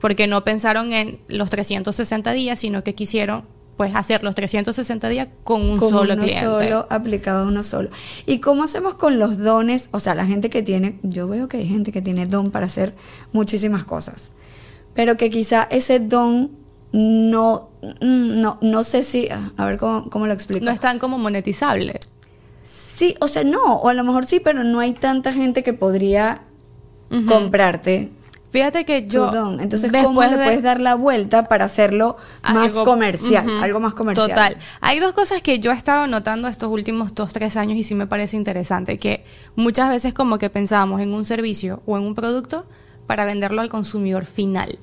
[0.00, 3.44] Porque no pensaron en los 360 días, sino que quisieron
[3.76, 7.90] pues hacer los 360 días con un solo uno solo, aplicado a uno solo.
[8.24, 9.88] ¿Y cómo hacemos con los dones?
[9.92, 12.66] O sea, la gente que tiene, yo veo que hay gente que tiene don para
[12.66, 12.94] hacer
[13.32, 14.32] muchísimas cosas,
[14.94, 16.52] pero que quizá ese don
[16.92, 17.68] no,
[18.00, 20.64] no, no sé si, a ver cómo, cómo lo explico.
[20.64, 22.00] No es tan como monetizable.
[22.62, 25.74] Sí, o sea, no, o a lo mejor sí, pero no hay tanta gente que
[25.74, 26.42] podría
[27.28, 28.10] comprarte
[28.56, 29.30] Fíjate que yo.
[29.60, 33.46] Entonces, ¿cómo le puedes dar la vuelta para hacerlo más comercial?
[33.62, 34.30] Algo más comercial.
[34.30, 34.56] Total.
[34.80, 37.94] Hay dos cosas que yo he estado notando estos últimos dos, tres años y sí
[37.94, 38.98] me parece interesante.
[38.98, 39.24] Que
[39.56, 42.64] muchas veces, como que pensábamos en un servicio o en un producto
[43.06, 44.78] para venderlo al consumidor final.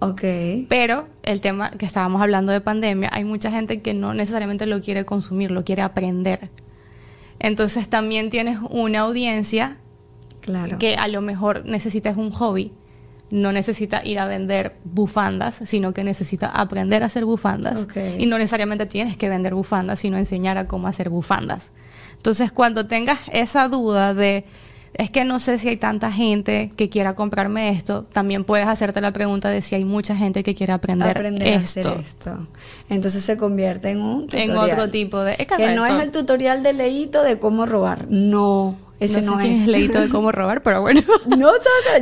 [0.00, 0.20] Ok.
[0.68, 4.82] Pero el tema que estábamos hablando de pandemia, hay mucha gente que no necesariamente lo
[4.82, 6.50] quiere consumir, lo quiere aprender.
[7.38, 9.78] Entonces también tienes una audiencia
[10.78, 12.72] que a lo mejor necesitas un hobby,
[13.30, 17.88] no necesita ir a vender bufandas, sino que necesita aprender a hacer bufandas.
[18.18, 21.72] Y no necesariamente tienes que vender bufandas, sino enseñar a cómo hacer bufandas.
[22.16, 24.44] Entonces, cuando tengas esa duda de,
[24.94, 29.00] es que no sé si hay tanta gente que quiera comprarme esto, también puedes hacerte
[29.00, 31.80] la pregunta de si hay mucha gente que quiere aprender, aprender esto.
[31.80, 32.48] A hacer esto.
[32.88, 34.50] Entonces se convierte en un tutorial.
[34.50, 35.36] En otro tipo de...
[35.36, 39.66] que no es el tutorial de leíto de cómo robar, no ese no, sé es.
[39.66, 41.02] leíto de cómo robar, pero bueno.
[41.26, 41.50] no,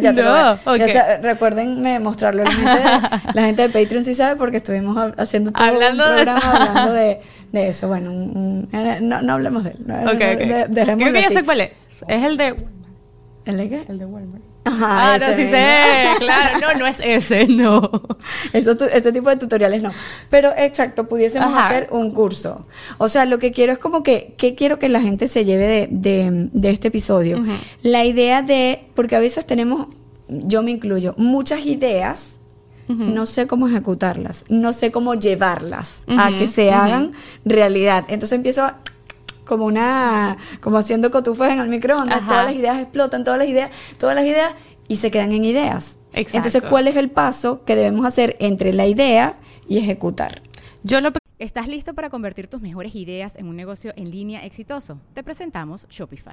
[0.01, 0.95] ya, no, okay.
[1.23, 2.45] recuérdenme mostrarlo.
[2.45, 6.11] La gente, de, la gente, de, Patreon sí sabe porque estuvimos haciendo todo hablando un
[6.15, 7.21] programa de hablando de,
[7.53, 7.89] de, eso.
[7.89, 8.13] Bueno,
[8.73, 9.79] eh, no, no, hablemos de él.
[10.15, 10.97] okay, okay.
[10.97, 11.71] Creo que ya sé cuál es.
[12.07, 12.55] Es el de...
[13.45, 13.85] ¿El de qué?
[13.89, 14.54] El de Walmart.
[14.67, 17.91] Ajá, ah, ese sí sé, claro, no, no es ese, no.
[18.53, 19.91] Eso, ese tipo de tutoriales no.
[20.31, 21.67] Pero exacto, pudiésemos Ajá.
[21.67, 22.67] hacer un curso.
[22.99, 25.67] O sea, lo que quiero es como que, ¿qué quiero que la gente se lleve
[25.67, 27.45] de, de- de este episodio?
[27.83, 29.89] La idea de, porque a veces tenemos,
[30.29, 32.39] yo me incluyo, muchas ideas,
[32.89, 37.13] no sé cómo ejecutarlas, no sé cómo llevarlas a que se hagan
[37.45, 38.05] realidad.
[38.09, 38.79] Entonces empiezo a
[39.45, 42.29] como una como haciendo cotufas en el microondas, Ajá.
[42.29, 44.55] todas las ideas explotan, todas las ideas, todas las ideas
[44.89, 45.99] y se quedan en ideas.
[46.13, 46.37] Exacto.
[46.37, 50.43] Entonces, ¿cuál es el paso que debemos hacer entre la idea y ejecutar?
[50.83, 55.01] Yo lo ¿Estás listo para convertir tus mejores ideas en un negocio en línea exitoso?
[55.15, 56.33] Te presentamos Shopify.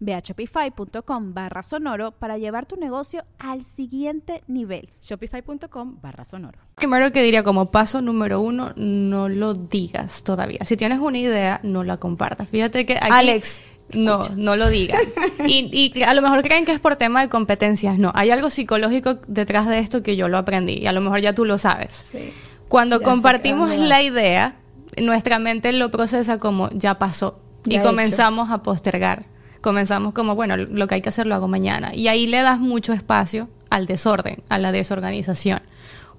[0.00, 4.90] Ve a shopify.com barra sonoro para llevar tu negocio al siguiente nivel.
[5.02, 6.58] Shopify.com barra sonoro.
[6.74, 10.60] primero que diría como paso número uno, no lo digas todavía.
[10.64, 12.48] Si tienes una idea, no la compartas.
[12.48, 13.08] Fíjate que aquí...
[13.10, 13.62] Alex,
[13.94, 15.00] No, no lo digan.
[15.46, 17.98] Y, y a lo mejor creen que es por tema de competencias.
[17.98, 21.20] No, hay algo psicológico detrás de esto que yo lo aprendí y a lo mejor
[21.20, 21.94] ya tú lo sabes.
[22.10, 22.32] Sí.
[22.68, 24.56] Cuando Ya compartimos la idea,
[25.00, 27.88] nuestra mente lo procesa como ya pasó y Ya hecho.
[27.90, 29.26] comenzamos a postergar.
[29.66, 31.92] Comenzamos como, bueno, lo que hay que hacer lo hago mañana.
[31.92, 35.58] Y ahí le das mucho espacio al desorden, a la desorganización.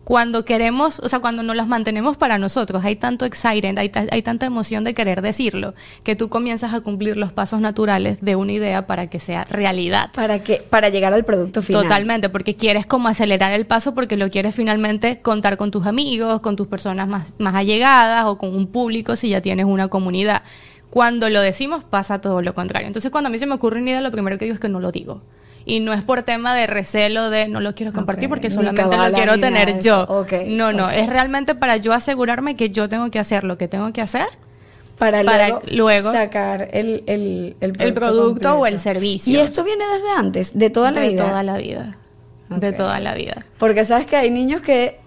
[0.04, 4.22] Cuando queremos, o sea, cuando nos las mantenemos para nosotros, hay tanto excitement, hay, hay
[4.22, 8.52] tanta emoción de querer decirlo, que tú comienzas a cumplir los pasos naturales de una
[8.52, 10.12] idea para que sea realidad.
[10.14, 11.84] Para que para llegar al producto final.
[11.84, 16.42] Totalmente, porque quieres como acelerar el paso porque lo quieres finalmente contar con tus amigos,
[16.42, 20.44] con tus personas más, más allegadas o con un público si ya tienes una comunidad.
[20.98, 22.88] Cuando lo decimos pasa todo lo contrario.
[22.88, 24.70] Entonces cuando a mí se me ocurre una idea, lo primero que digo es que
[24.70, 25.22] no lo digo.
[25.66, 28.98] Y no es por tema de recelo de no lo quiero compartir Ok, porque solamente
[28.98, 30.04] lo quiero tener de yo.
[30.04, 30.20] eso.
[30.22, 30.94] Ok, no, no, ok.
[30.96, 34.28] es realmente para yo asegurarme que yo tengo que hacer lo que tengo que hacer
[34.98, 39.34] para, para luego, luego sacar el, el, el producto, el producto o el servicio.
[39.34, 41.28] Y esto viene desde antes, de toda la de vida.
[41.28, 41.98] toda la vida.
[42.50, 42.76] De Ok.
[42.78, 43.46] toda la vida.
[43.60, 45.00] Porque sabes que hay niños que,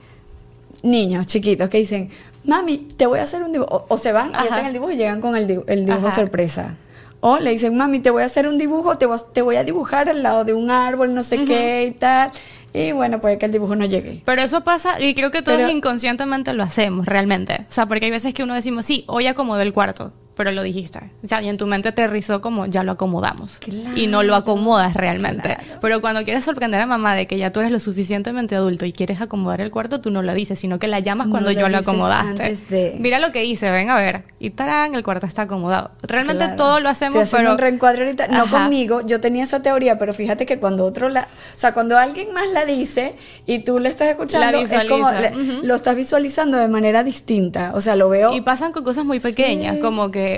[0.82, 2.10] niños chiquitos que dicen,
[2.50, 3.70] mami, te voy a hacer un dibujo.
[3.88, 4.44] O, o se van y Ajá.
[4.54, 6.16] hacen el dibujo y llegan con el, dibu- el dibujo Ajá.
[6.16, 6.76] sorpresa.
[7.20, 9.56] O le dicen, mami, te voy a hacer un dibujo, te voy, a- te voy
[9.56, 12.30] a dibujar al lado de un árbol, no sé qué y tal.
[12.72, 14.22] Y bueno, puede que el dibujo no llegue.
[14.24, 17.66] Pero eso pasa y creo que todos Pero- inconscientemente lo hacemos realmente.
[17.68, 20.62] O sea, porque hay veces que uno decimos, sí, hoy acomodé el cuarto, pero lo
[20.62, 21.00] dijiste.
[21.22, 23.58] O sea, y en tu mente aterrizó como ya lo acomodamos.
[23.94, 25.58] y no lo acomodas realmente.
[25.82, 28.92] Pero cuando quieres sorprender a mamá de que ya tú eres lo suficientemente adulto y
[28.94, 31.60] quieres acomodar el cuarto, tú no lo dices, sino que la llamas No cuando lo
[31.60, 32.42] yo lo acomodaste.
[32.42, 34.22] antes de- Mira lo que hice, ven a ver.
[34.38, 35.90] Y tarán, el cuarto está acomodado.
[36.02, 36.56] Realmente Claro.
[36.56, 37.52] todo lo hacemos, Estoy pero...
[37.52, 38.62] un reencuadre ahorita, no Ajá.
[38.62, 41.22] conmigo, yo tenía esa teoría, pero fíjate que cuando otro la,
[41.54, 43.14] o sea, cuando alguien más la dice
[43.46, 47.72] y tú la estás escuchando, La es como le- lo estás visualizando de manera distinta,
[47.74, 49.80] o sea, lo veo Y pasan con cosas muy pequeñas, Sí.
[49.82, 50.29] como que,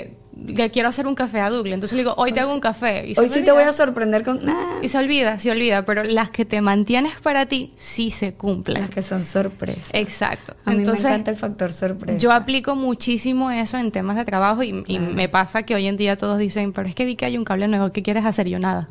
[0.57, 1.75] que quiero hacer un café a Dougle.
[1.75, 3.07] Entonces le digo, hoy te hago un café.
[3.07, 6.03] Y Hoy sí te voy a sorprender con nah, Y se olvida, se olvida, pero
[6.05, 8.81] las que te mantienes para ti sí se cumplen.
[8.81, 9.91] las que son sorpresas.
[9.93, 10.55] Exacto.
[10.65, 12.19] A mí Entonces, me encanta el factor sorpresa.
[12.19, 15.97] yo aplico muchísimo eso en temas de trabajo y, y me pasa que hoy en
[15.97, 18.49] día todos dicen, pero es que vi que hay un cable nuevo, ¿qué quieres hacer?
[18.49, 18.89] Yo nada.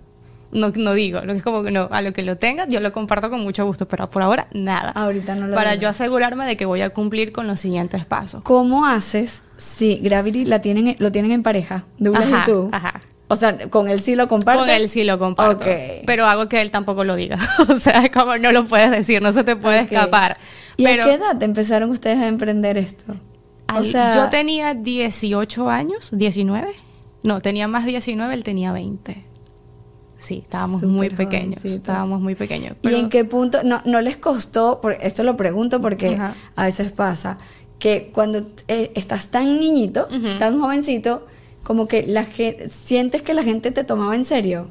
[0.51, 2.79] No, no digo, lo que es como que no, a lo que lo tenga, yo
[2.79, 4.89] lo comparto con mucho gusto, pero por ahora nada.
[4.91, 5.83] Ahorita no lo Para digo.
[5.83, 8.43] yo asegurarme de que voy a cumplir con los siguientes pasos.
[8.43, 11.85] ¿Cómo haces si Gravity la tienen, lo tienen en pareja?
[12.13, 12.69] Ajá, y tú.
[12.71, 12.99] ajá.
[13.31, 14.65] O sea, con él sí lo compartes.
[14.65, 15.63] Con él sí lo comparto.
[15.63, 15.71] Ok.
[16.05, 17.39] Pero hago que él tampoco lo diga.
[17.69, 20.37] o sea, es como no lo puedes decir, no se te puede escapar.
[20.75, 23.15] ¿Y pero a qué edad empezaron ustedes a emprender esto?
[23.73, 26.75] O sea, yo tenía 18 años, 19.
[27.23, 29.23] No, tenía más 19, él tenía 20.
[30.21, 31.55] Sí, estábamos muy pequeños.
[31.55, 31.71] jovencitos.
[31.71, 32.77] Estábamos muy pequeños.
[32.83, 33.63] ¿Y en qué punto?
[33.63, 36.35] No, no les costó, por, esto lo pregunto porque Ajá.
[36.55, 37.39] a veces pasa,
[37.79, 40.07] que cuando eh, estás tan niñito,
[40.37, 41.25] tan jovencito,
[41.63, 44.67] como que la gente, sientes que la gente te tomaba en serio.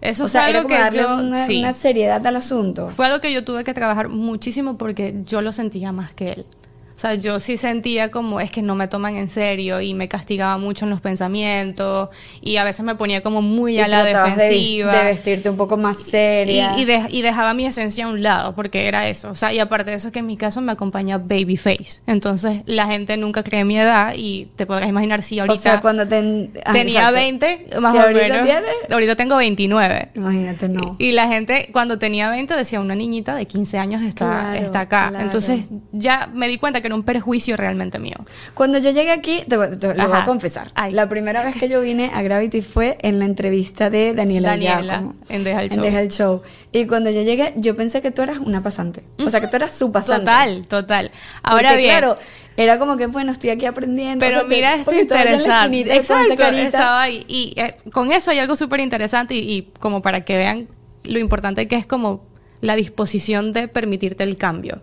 [0.00, 1.16] Eso o sea, fue era algo como que darle yo...
[1.16, 1.60] una, sí.
[1.60, 2.88] una seriedad al asunto.
[2.88, 6.46] Fue algo que yo tuve que trabajar muchísimo porque yo lo sentía más que él.
[6.94, 10.08] O sea, yo sí sentía como es que no me toman en serio y me
[10.08, 12.08] castigaba mucho en los pensamientos
[12.40, 14.94] y a veces me ponía como muy a Y la tratabas de- defensiva.
[14.96, 16.74] De, vestirte un poco más seria.
[16.76, 19.30] Y, y de- y dejaba mi esencia a un lado, porque era eso.
[19.30, 22.02] O sea, y aparte de eso, que en mi caso me acompaña Babyface.
[22.06, 25.80] Entonces, la gente nunca cree mi edad y te podrás imaginar si ahorita o sea,
[25.80, 27.14] cuando ten- ah, tenía exacto.
[27.14, 28.42] 20, más Si o ahorita menos.
[28.46, 30.08] tienes, Ahorita tengo 29.
[30.14, 30.96] Imagínate, no.
[30.98, 34.80] Y la gente, cuando tenía 20, decía, una niñita de 15 años está, Claro, está
[34.80, 35.08] acá.
[35.10, 35.24] claro.
[35.24, 35.60] Entonces,
[35.92, 38.16] ya me di cuenta que era un perjuicio realmente mío.
[38.54, 40.70] Cuando yo llegué aquí, te, voy- te lo voy a confesar.
[40.74, 40.92] Ay.
[40.92, 44.82] La primera vez que yo vine a Gravity fue en la entrevista de Daniela, Daniela,
[44.82, 45.84] Giacomo, en Deja el en Show.
[45.84, 46.42] Deja el Show.
[46.72, 49.02] Y cuando yo llegué, yo pensé que tú eras una pasante.
[49.24, 50.20] O sea, que tú eras su pasante.
[50.26, 51.10] Total, total.
[51.42, 51.90] Ahora Porque, bien.
[51.98, 52.16] claro,
[52.56, 54.18] era como que, bueno, estoy aquí aprendiendo.
[54.24, 55.96] Pero o sea, te- mira, esto en interesante.
[55.96, 57.24] Exacto, estaba ahí.
[57.28, 60.68] Y eh, con eso hay algo súper interesante y, y como para que vean
[61.04, 62.24] lo importante que es como
[62.62, 64.80] la disposición de permitirte el cambio.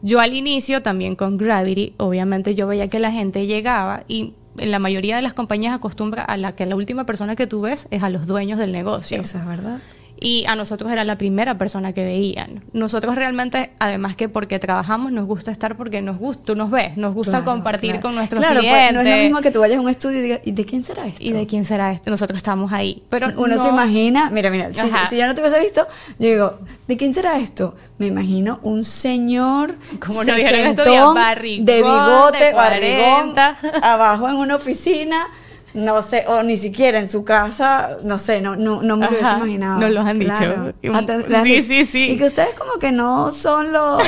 [0.00, 4.70] Yo al inicio también con Gravity, obviamente yo veía que la gente llegaba y en
[4.70, 7.88] la mayoría de las compañías acostumbra a la que la última persona que tú ves
[7.90, 9.20] es a los dueños del negocio.
[9.20, 9.80] Eso es verdad.
[10.22, 12.62] Y a nosotros era la primera persona que veían.
[12.72, 16.96] Nosotros realmente, además que porque trabajamos, nos gusta estar porque nos gusta, tú nos ves,
[16.96, 18.02] nos gusta Claro, compartir claro.
[18.02, 18.92] con nuestros claro, pues, clientes.
[18.94, 20.84] no es lo mismo que tú vayas a un estudio y digas, ¿y de quién
[20.84, 21.22] será esto?
[21.22, 22.10] ¿Y de quién será esto?
[22.10, 23.02] Nosotros estamos ahí.
[23.08, 24.80] Pero Uno no- se imagina, mira, mira, si,
[25.10, 25.86] si yo no te hubiese visto,
[26.18, 27.74] yo digo, ¿de quién será esto?
[27.98, 30.74] Me imagino un señor Como no dijeron
[31.14, 33.56] barrigón, de bigote, de barrigón, 40.
[33.82, 35.26] abajo en una oficina,
[35.74, 39.10] no sé, o ni siquiera en su casa, no sé, no, no, no me lo
[39.12, 39.80] hubiese imaginado.
[39.80, 40.32] nos los han dicho.
[40.36, 40.72] Claro.
[40.82, 41.68] Y- Ah, han sí, dicho.
[41.68, 42.10] sí, sí.
[42.10, 44.02] Y que ustedes como que no son los...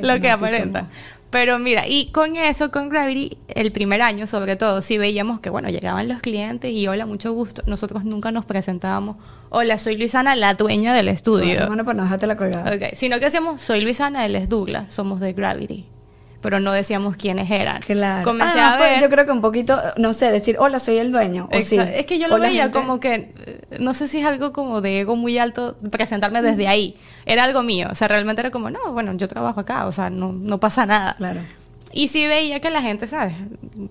[0.00, 0.80] lo que No, sí aparenta.
[0.80, 0.94] somos.
[1.30, 5.48] Pero mira, y con eso, con Gravity, el primer año sobre todo, sí veíamos que,
[5.48, 7.62] bueno, llegaban los clientes y hola, mucho gusto.
[7.66, 9.14] Nosotros nunca nos presentábamos,
[9.48, 11.68] hola, soy Luisana, la dueña del estudio.
[11.68, 12.74] Bueno, para no dejarte la colgada.
[12.74, 15.86] Ok, sino que decíamos, soy Luisana, él es Douglas, somos de Gravity.
[16.40, 17.82] Pero no decíamos quiénes eran.
[17.82, 18.24] Claro.
[18.24, 21.12] Comencé Además, a pues, yo creo que un poquito, no sé, decir, hola, soy el
[21.12, 21.48] dueño.
[21.52, 21.76] O sí.
[21.78, 23.34] Es que yo lo veía gente- como que,
[23.78, 26.96] no sé si es algo como de ego muy alto presentarme desde ahí.
[27.26, 30.08] Era algo mío, o sea, realmente era como, no, bueno, yo trabajo acá, o sea,
[30.08, 31.14] no, no pasa nada.
[31.18, 31.40] Claro.
[31.92, 33.34] Y sí veía que la gente, ¿sabes?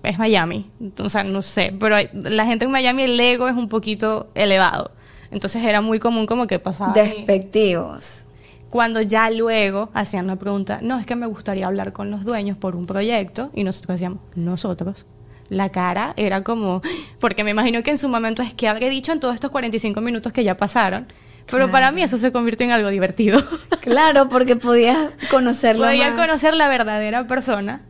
[0.02, 3.54] Es Miami, o sea, no sé, pero hay- la gente en Miami el ego es
[3.54, 4.90] un poquito elevado.
[5.30, 6.92] Entonces era muy común como que pasaba.
[6.94, 8.24] Despectivos.
[8.70, 12.56] Cuando ya luego hacían la pregunta, no, es que me gustaría hablar con los dueños
[12.56, 15.06] por un proyecto, y nosotros decíamos, nosotros.
[15.48, 16.80] La cara era como,
[17.18, 20.00] porque me imagino que en su momento es que habré dicho en todos estos 45
[20.00, 21.06] minutos que ya pasaron,
[21.46, 21.72] pero Claro.
[21.72, 23.40] para mí eso se convirtió en algo divertido.
[23.80, 26.20] Claro, porque podías conocerlo Podía más.
[26.20, 27.82] conocer la verdadera persona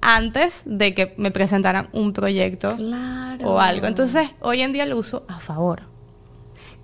[0.00, 3.50] antes de que me presentaran un proyecto Claro.
[3.50, 3.86] o algo.
[3.86, 5.82] Entonces, hoy en día lo uso a favor.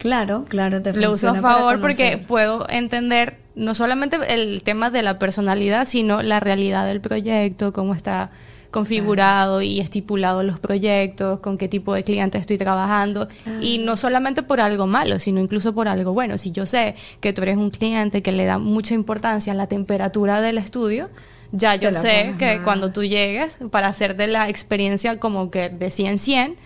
[0.02, 5.00] Claro, claro, te Lo uso a favor porque puedo entender no solamente el tema de
[5.04, 8.32] la personalidad, sino la realidad del proyecto, cómo está
[8.72, 13.28] configurado y estipulado los proyectos, con qué tipo de cliente estoy trabajando.
[13.60, 16.36] Y no solamente por algo malo, sino incluso por algo bueno.
[16.36, 19.68] Si yo sé que tú eres un cliente que le da mucha importancia a la
[19.68, 21.10] temperatura del estudio,
[21.52, 22.64] ya yo sé que más.
[22.64, 26.56] cuando tú llegues, para hacerte la experiencia como que de 100 100,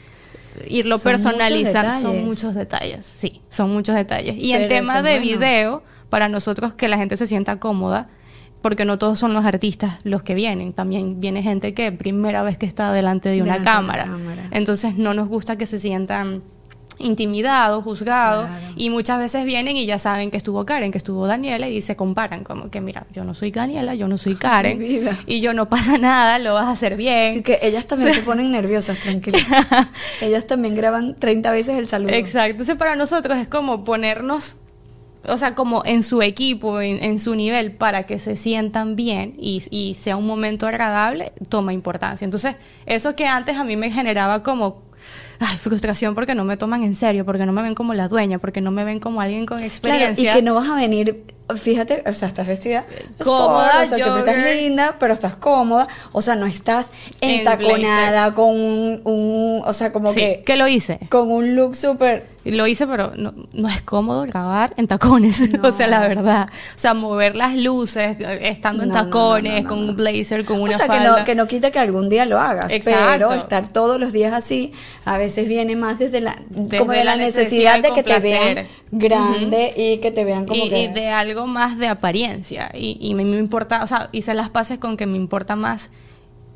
[0.69, 4.37] irlo Son muchos personalizando, son muchos detalles, sí, son muchos detalles.
[4.38, 5.23] Y en tema de bueno.
[5.23, 8.09] video, para nosotros que la gente se sienta cómoda,
[8.62, 12.59] porque no todos son los artistas los que vienen, también viene gente que primera vez
[12.59, 14.19] que está delante de una Delante de cámara.
[14.51, 16.42] Entonces no nos gusta que se sientan
[16.98, 18.74] intimidados, juzgados, Claro.
[18.76, 21.96] y muchas veces vienen y ya saben que estuvo Karen, que estuvo Daniela, y se
[21.96, 24.82] comparan, como que mira, yo no soy Daniela, yo no soy Karen,
[25.26, 27.30] y yo no pasa nada, lo vas a hacer bien.
[27.32, 29.42] Así que ellas también se ponen nerviosas, tranquilas.
[30.20, 32.12] ellas también graban 30 veces el saludo.
[32.12, 32.50] Exacto.
[32.52, 34.56] Entonces, para nosotros es como ponernos,
[35.28, 39.35] o sea, como en su equipo, en, en su nivel, para que se sientan bien
[39.38, 42.24] y, y sea un momento agradable, toma importancia.
[42.24, 42.54] Entonces,
[42.87, 44.86] eso que antes a mí me generaba como
[45.40, 48.38] ay, frustración porque no me toman en serio, porque no me ven como la dueña,
[48.38, 50.33] porque no me ven como alguien con Claro, experiencia.
[50.33, 52.85] y que no vas a venir, fíjate, o sea, estás vestida
[53.22, 56.88] Cómoda, sport, o sea, siempre estás linda, pero estás cómoda, o sea, no estás
[57.20, 60.98] En entaconada con un, un, o sea, como Sí, que que lo hice.
[61.09, 65.72] con un look súper Lo hice, pero no, no es cómodo grabar en tacones, o
[65.72, 66.48] sea, la verdad.
[66.48, 70.74] O sea, mover las luces, eh, estando en No, tacones, con un blazer, con una
[70.74, 71.18] o sea, que falda.
[71.18, 73.09] no, que no quita que algún día lo hagas, Exacto.
[73.12, 74.72] pero estar todos los días así,
[75.04, 78.02] a veces viene más desde la, Desde como de la, la necesidad, necesidad de que
[78.04, 80.82] te vean grande y que te vean como y, que...
[80.85, 82.70] y de algo más de apariencia.
[82.72, 85.91] Y, y me, me importa, o sea, hice las paces con que me importa más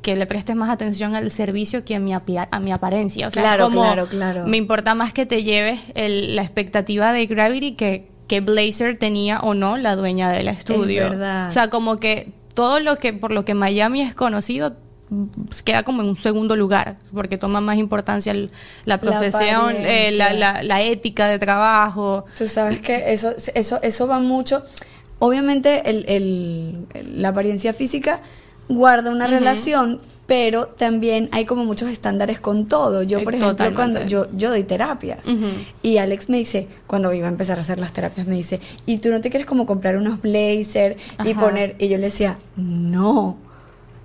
[0.01, 3.27] que le prestes más atención al servicio que a mi, a mi apariencia.
[3.27, 4.47] O sea, Claro, como claro, claro.
[4.47, 9.39] me importa más que te lleves el- la expectativa de Gravity que, que Blazer tenía
[9.41, 11.03] o no la dueña del estudio.
[11.09, 11.49] verdad.
[11.49, 14.75] O sea, como que todo lo que, por lo que Miami es conocido,
[15.65, 18.49] queda como en un segundo lugar, porque toma más importancia el-
[18.85, 22.25] la profesión, eh, la, la- la ética de trabajo.
[22.37, 24.63] Tú sabes que eso, eso, eso va mucho.
[25.19, 26.87] Obviamente el, el-
[27.21, 28.21] la apariencia física
[28.69, 33.03] guarda una relación, pero también hay como muchos estándares con todo.
[33.03, 33.75] Yo, Eh, por ejemplo, totalmente.
[33.75, 35.45] cuando yo, yo doy terapias Ujú.
[35.83, 38.99] y Alex me dice, cuando iba a empezar a hacer las terapias, me dice, ¿y
[38.99, 40.95] tú no te quieres como comprar unos blazer
[41.25, 41.75] y poner?
[41.79, 43.37] Y yo le decía, no.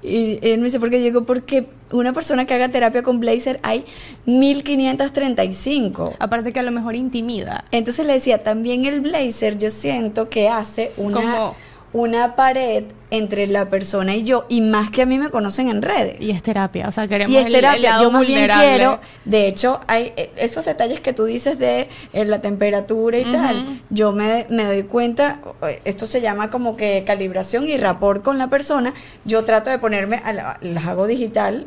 [0.02, 0.98] Y él me dice, ¿por qué?
[0.98, 3.84] Yo digo, porque una persona que haga terapia con blazer hay
[4.26, 6.14] 1535.
[6.18, 7.64] Aparte que a lo mejor intimida.
[7.70, 11.56] Entonces le decía, también el blazer yo siento que hace una, Como-
[11.92, 15.80] una pared entre la persona y yo, y más que a mí me conocen en
[15.80, 16.20] redes.
[16.20, 18.40] Y es terapia, o sea, queremos Y es el- el terapia, lado yo más bien
[18.60, 23.24] quiero, de hecho, hay eh, esos detalles que tú dices de eh, la temperatura y
[23.24, 28.22] tal, yo me, me doy cuenta, eh, esto se llama como que calibración y rapport
[28.24, 28.92] con la persona,
[29.24, 31.66] yo trato de ponerme, a la- las hago digital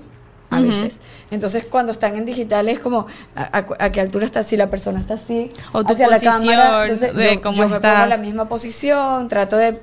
[0.52, 0.68] a Ujú.
[0.68, 1.00] veces,
[1.32, 4.70] entonces cuando están en digital es como a, a- a qué altura está, si la
[4.70, 7.68] persona está así, O tu hacia la cámara, posición entonces de yo, cómo yo me
[7.70, 8.04] pongo estás.
[8.04, 9.80] en la misma posición, trato de,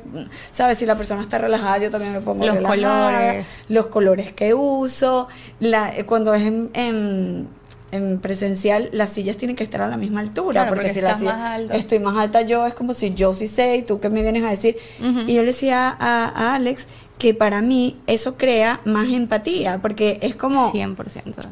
[0.51, 0.79] ¿sabes?
[0.79, 3.47] Si la persona está relajada, yo también me pongo Los relajada colores.
[3.69, 5.29] los colores que uso,
[5.61, 7.49] la, eh, cuando es en, en-
[7.93, 11.01] en presencial, las sillas tienen que estar a la misma altura, Claro, porque, porque si
[11.01, 13.83] la estás silla- más estoy más alta yo, es como si yo sí sé y
[13.83, 14.77] tú que me vienes a decir.
[15.01, 16.89] Y yo le decía a, a Alex
[17.19, 21.49] que para mí eso crea más empatía, porque es como 100%.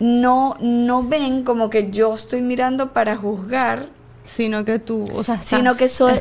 [0.00, 3.86] no, no ven como que yo estoy mirando para juzgar
[4.24, 6.12] Sino que tú, o sea, estás sino que soy,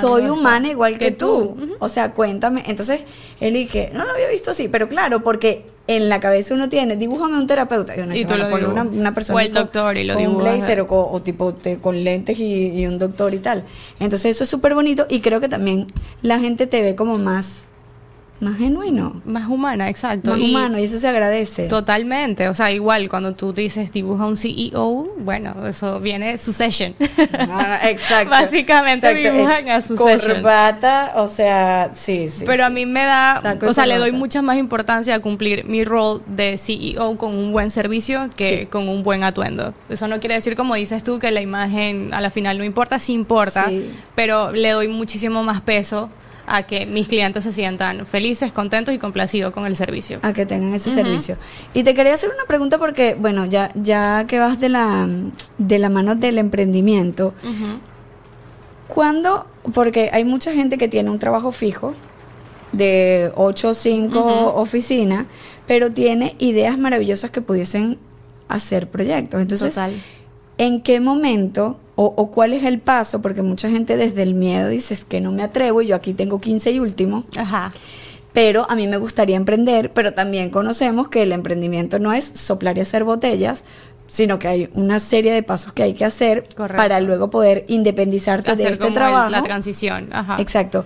[0.00, 1.56] soy humana igual que, tú.
[1.78, 2.64] O sea, cuéntame.
[2.66, 3.02] Entonces,
[3.38, 6.96] él que no lo había visto así, pero claro, porque en la cabeza uno tiene,
[6.96, 7.96] dibújame un terapeuta.
[7.96, 10.04] Y, uno Y dice, tú bueno, lo ponle una, persona O el con- doctor y
[10.04, 13.62] lo con un blazer o, tipo te- con lentes y, y un doctor y tal.
[14.00, 15.86] Entonces, eso es súper bonito y creo que también
[16.22, 17.66] la gente te ve como más,
[18.42, 20.32] más genuino, Más humana, exacto.
[20.32, 21.68] más Y humano y eso se agradece.
[21.68, 26.94] Totalmente, o sea, igual cuando tú dices dibuja un CEO, bueno, eso viene Succession.
[27.38, 28.30] Ah, exacto.
[28.30, 30.34] Básicamente dibujan a Succession.
[30.42, 32.42] Corbata, o sea, sí, sí.
[32.44, 32.74] Pero a sí.
[32.74, 36.20] mí me da, Saco o sea, le doy mucha más importancia a cumplir mi rol
[36.26, 38.66] de CEO con un buen servicio que Sí.
[38.66, 39.72] con un buen atuendo.
[39.88, 42.98] Eso no quiere decir, como dices tú, que la imagen a la final no importa,
[42.98, 43.88] sí importa, Sí.
[44.16, 46.10] pero le doy muchísimo más peso
[46.46, 50.18] a que mis clientes se sientan felices, contentos y complacidos con el servicio.
[50.22, 51.36] a que tengan ese servicio.
[51.74, 55.08] Y te quería hacer una pregunta porque, bueno, ya, ya que vas de la,
[55.58, 57.78] de la mano del emprendimiento, Ujú.
[58.88, 59.46] ¿cuándo?
[59.72, 61.94] Porque hay mucha gente que tiene un trabajo fijo
[62.72, 65.26] de 8 o 5 oficinas,
[65.66, 67.98] pero tiene ideas maravillosas que pudiesen
[68.48, 69.40] hacer proyectos.
[69.40, 69.94] Entonces, Total.
[70.58, 73.20] ¿en qué momento o, o cuál es el paso?
[73.22, 76.14] Porque mucha gente desde el miedo dice "Es que no me atrevo y yo aquí
[76.14, 77.72] tengo 15 y último Ajá.
[78.32, 82.78] pero a mí me gustaría emprender, pero también conocemos que el emprendimiento no es soplar
[82.78, 83.62] y hacer botellas,
[84.06, 86.76] sino que hay una serie de pasos que hay que hacer Correcto.
[86.76, 89.30] para luego poder independizarte de este como el- trabajo.
[89.30, 90.08] la transición.
[90.12, 90.36] Ajá.
[90.40, 90.84] Exacto.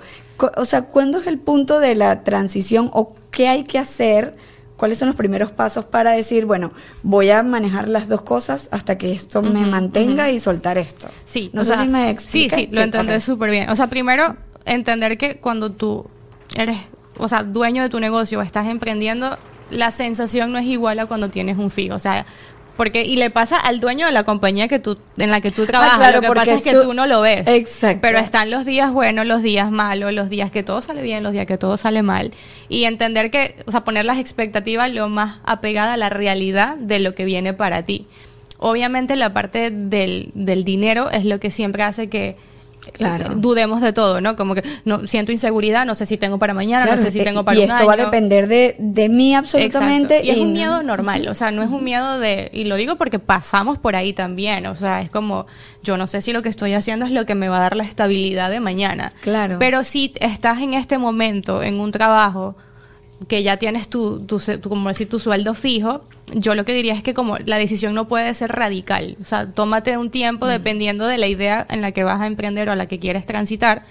[0.57, 4.37] O sea, ¿cuándo es el punto de la transición o qué hay que hacer?
[4.77, 6.73] ¿Cuáles son los primeros pasos para decir, bueno,
[7.03, 11.09] voy a manejar las dos cosas hasta que esto me mantenga y soltar esto?
[11.25, 12.57] Sí, no sé sea, si me Sí, explica.
[12.57, 13.35] sí, lo entendés ok.
[13.35, 13.71] súper bien.
[13.71, 16.07] O sea, primero, entender que cuando tú
[16.55, 16.77] eres,
[17.19, 19.39] o sea, dueño de tu negocio o estás emprendiendo,
[19.71, 21.95] la sensación no es igual a cuando tienes un fijo.
[21.95, 22.27] O sea,
[22.77, 25.67] porque, y le pasa al dueño de la compañía que tú, en la que tú
[25.67, 25.95] trabajas.
[25.95, 27.47] Ah, claro, lo que pasa es que tú no lo ves.
[27.47, 28.01] Exacto.
[28.03, 31.33] Pero están los días buenos, los días malos, los días que todo sale bien, los
[31.33, 32.33] días que todo sale mal.
[32.69, 37.01] Y entender que, o sea, poner las expectativas lo más apegada a la realidad de
[37.01, 38.07] lo que viene para ti.
[38.59, 42.37] Obviamente la parte del, del dinero es lo que siempre hace que
[42.93, 43.35] Claro.
[43.37, 44.37] dudemos de todo, ¿no?
[44.37, 47.21] Como que no siento inseguridad, no sé si tengo para mañana, Claro, no sé si
[47.21, 48.05] eh, tengo para y un esto va a año.
[48.07, 50.19] depender de, de mí absolutamente.
[50.19, 50.27] Exacto.
[50.27, 52.77] Y es un no- miedo normal, o sea, no es un miedo de, y lo
[52.77, 55.47] digo porque pasamos por ahí también, o sea, es como,
[55.83, 57.77] yo no sé si lo que estoy haciendo es lo que me va a dar
[57.77, 59.13] la estabilidad de mañana.
[59.21, 59.59] Claro.
[59.59, 62.57] Pero si estás en este momento en un trabajo
[63.29, 66.03] que ya tienes tu, tu, tu, como decir, tu sueldo fijo,
[66.35, 69.51] yo lo que diría es que como la decisión no puede ser radical, o sea,
[69.51, 72.77] tómate un tiempo dependiendo de la idea en la que vas a emprender o a
[72.77, 73.85] la que quieres transitar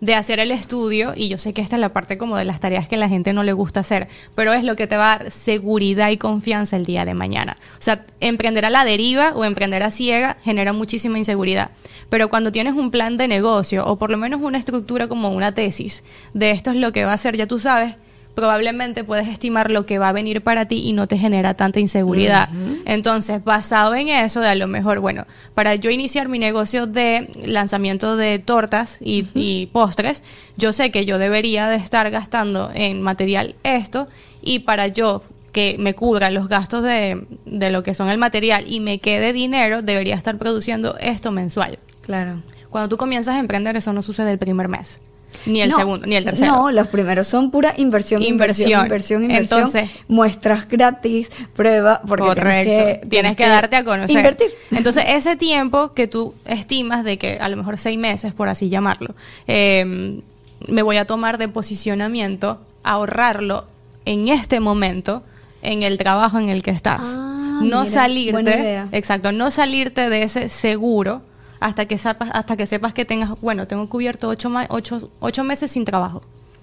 [0.00, 2.60] de hacer el estudio, y yo sé que esta es la parte como de las
[2.60, 5.18] tareas que la gente no le gusta hacer, pero es lo que te va a
[5.18, 7.56] dar seguridad y confianza el día de mañana.
[7.78, 11.70] O sea, emprender a la deriva o emprender a ciega genera muchísima inseguridad,
[12.10, 15.54] pero cuando tienes un plan de negocio o por lo menos una estructura como una
[15.54, 16.04] tesis
[16.34, 17.96] de esto es lo que va a hacer, ya tú sabes,
[18.36, 21.80] probablemente puedes estimar lo que va a venir para ti y no te genera tanta
[21.80, 22.50] inseguridad.
[22.84, 27.30] Entonces, basado en eso, de a lo mejor, bueno, para yo iniciar mi negocio de
[27.46, 30.22] lanzamiento de tortas y, y postres,
[30.58, 34.06] yo sé que yo debería de estar gastando en material esto
[34.42, 38.64] y para yo que me cubra los gastos de, de lo que son el material
[38.68, 41.78] y me quede dinero, debería estar produciendo esto mensual.
[42.02, 42.42] Claro.
[42.68, 45.00] Cuando tú comienzas a emprender, eso no sucede el primer mes.
[45.44, 46.52] Ni el No, segundo, ni el tercero.
[46.52, 49.22] No, los primeros son pura inversión, inversión, Inversión.
[49.24, 49.58] inversión.
[49.60, 52.70] Entonces- muestras gratis, prueba, porque Correcto.
[52.72, 54.16] tienes que, Tienes que darte a conocer.
[54.16, 54.50] Invertir.
[54.70, 58.68] Entonces, ese tiempo que tú estimas de que a lo mejor seis meses, por así
[58.68, 59.14] llamarlo,
[59.46, 60.20] eh,
[60.68, 63.64] me voy a tomar de posicionamiento, ahorrarlo
[64.04, 65.22] en este momento,
[65.62, 67.00] en el trabajo en el que estás.
[67.02, 71.22] Ah, no mira, salirte, exacto, no salirte de ese seguro
[71.60, 75.70] hasta que sepas, hasta que sepas que tengas, bueno, tengo cubierto ocho, ocho, ocho meses
[75.70, 76.22] sin trabajo,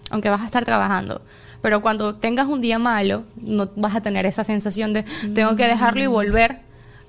[0.10, 1.22] aunque vas a estar trabajando.
[1.62, 5.66] Pero cuando tengas un día malo, no vas a tener esa sensación de tengo que
[5.68, 6.60] dejarlo y volver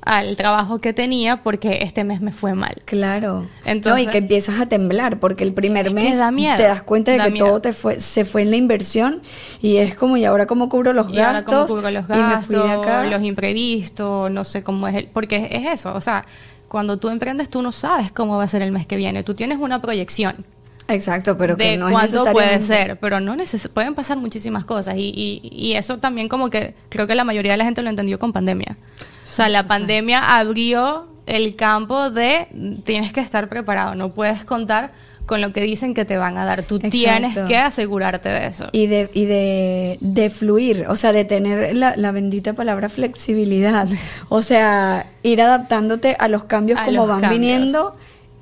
[0.06, 2.74] al trabajo que tenía porque este mes me fue mal.
[2.84, 3.46] Claro.
[3.64, 6.82] Entonces- no, y que empiezas a temblar porque el primer mes da miedo, te das
[6.82, 7.46] cuenta de da que miedo.
[7.46, 9.22] todo te fue, se fue en la inversión
[9.62, 11.66] y es como, ¿y ahora cómo cubro los Y ahora gastos?
[11.68, 13.04] cómo cubro los y me fui de gastos, acá.
[13.06, 16.24] los imprevistos, no sé cómo es el, porque es eso, o sea,
[16.74, 19.34] cuando tú emprendes tú no sabes cómo va a ser el mes que viene, tú
[19.34, 20.44] tienes una proyección
[20.88, 24.64] Exacto, pero que de no es cuándo puede ser, pero no neces pueden pasar muchísimas
[24.64, 24.96] cosas.
[24.96, 27.90] Y, y, y eso también como que creo que la mayoría de la gente lo
[27.90, 28.76] entendió con pandemia.
[29.22, 32.48] O sea, la pandemia abrió el campo de
[32.82, 34.92] tienes que estar preparado, no puedes contar
[35.26, 38.68] con lo que dicen que te van a dar, tú tienes que asegurarte de eso.
[38.72, 43.88] Y de, y de, de fluir, o sea, de tener la, la bendita palabra flexibilidad.
[44.28, 47.40] O sea, ir adaptándote a los cambios A como los van cambios.
[47.40, 47.96] viniendo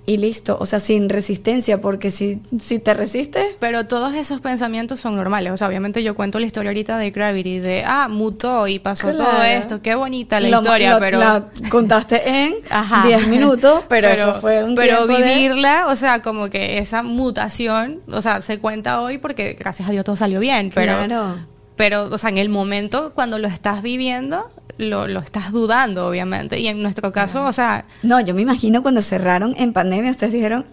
[0.04, 0.56] y listo.
[0.60, 5.52] O sea, sin resistencia, porque si, si te resistes, Pero todos esos pensamientos son normales.
[5.52, 9.12] O sea, obviamente yo cuento la historia ahorita de Gravity, de, ah, mutó y pasó
[9.12, 11.18] todo esto, qué bonita la lo- historia, lo- pero...
[11.20, 13.06] la contaste en Ajá.
[13.06, 18.00] 10 minutos, pero, eso fue un Pero de- vivirla, o sea, como que esa mutación,
[18.10, 20.94] o sea, se cuenta hoy porque gracias a Dios todo salió bien, pero...
[21.04, 21.52] Claro.
[21.74, 26.58] Pero, o sea, en el momento cuando lo estás viviendo, lo, lo estás dudando, obviamente.
[26.60, 30.32] Y en nuestro caso, o sea, No, yo me imagino cuando cerraron en pandemia, ustedes
[30.32, 30.64] dijeron,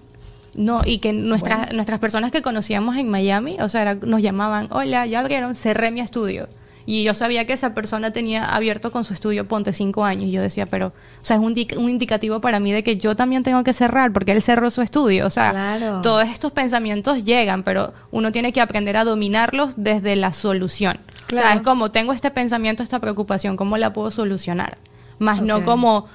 [0.55, 4.67] No, y que nuestras, nuestras personas que conocíamos en Miami, o sea, era- nos llamaban,
[4.71, 6.47] hola, ya abrieron, cerré mi estudio.
[6.85, 10.23] Y yo sabía que esa persona tenía abierto con su estudio Ponte cinco años.
[10.23, 10.93] Y yo decía, pero, o
[11.23, 14.31] sea, es un, un indicativo para mí de que yo también tengo que cerrar porque
[14.31, 15.27] él cerró su estudio.
[15.27, 16.01] O sea, Claro.
[16.01, 20.97] todos estos pensamientos llegan, pero uno tiene que aprender a dominarlos desde la solución.
[21.31, 24.77] O sea, es como, tengo este pensamiento, esta preocupación, ¿cómo la puedo solucionar?
[25.19, 26.07] Más no como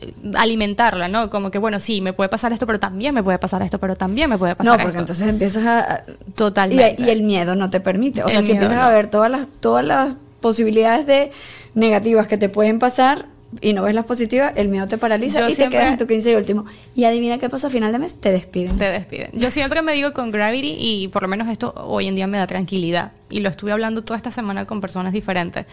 [0.00, 1.30] eh, alimentarla, ¿no?
[1.30, 3.96] Como que, bueno, sí, me puede pasar esto, pero también me puede pasar esto, pero
[3.96, 5.00] también me puede pasar no, porque esto.
[5.00, 6.04] entonces empiezas a...
[6.34, 7.02] Totalmente.
[7.02, 8.22] Y, y el miedo no te permite.
[8.22, 8.82] O sea, si empiezas no.
[8.82, 11.32] a ver todas las, todas las posibilidades de
[11.74, 13.26] negativas que te pueden pasar
[13.60, 15.98] y no ves las positivas, el miedo te paraliza Yo y siempre- te quedas en
[15.98, 16.64] tu 15 y último.
[16.94, 18.76] Y adivina qué pasa a final de mes, te despiden.
[18.76, 19.30] te despiden.
[19.34, 22.38] Yo siempre me digo con Gravity y por lo menos esto hoy en día me
[22.38, 23.12] da tranquilidad.
[23.30, 25.66] Y lo estuve hablando toda esta semana con personas diferentes.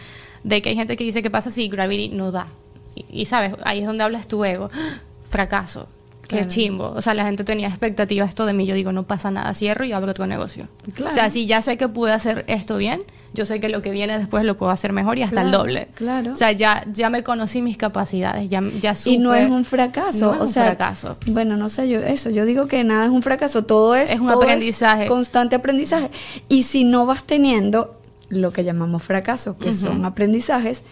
[0.44, 2.48] De que hay gente que dice, ¿qué pasa si Gravity no da?
[2.94, 4.70] Y, y, sabes, ahí es donde hablas tu ego.
[5.30, 5.88] Fracaso.
[6.22, 6.48] Qué Claro.
[6.48, 6.90] chimbo.
[6.90, 8.64] O sea, la gente tenía expectativas esto de mí.
[8.66, 10.68] Yo digo, no pasa nada, cierro y abro otro negocio.
[10.94, 11.10] Claro.
[11.10, 13.02] O sea, si ya sé que pude hacer esto bien,
[13.32, 15.88] yo sé que lo que viene después lo puedo hacer mejor y hasta el doble.
[15.94, 16.32] claro.
[16.32, 19.10] O sea, ya, ya me conocí mis capacidades, ya, ya supe.
[19.14, 20.26] y no es un fracaso.
[20.26, 21.16] No es o un sea, fracaso.
[21.26, 24.20] Bueno, no sé, yo eso, yo digo que nada es un fracaso, todo es, Es
[24.20, 25.06] un todo aprendizaje.
[25.06, 26.10] constante aprendizaje.
[26.48, 27.96] Y si no vas teniendo
[28.28, 30.84] lo que llamamos fracaso, que son aprendizajes,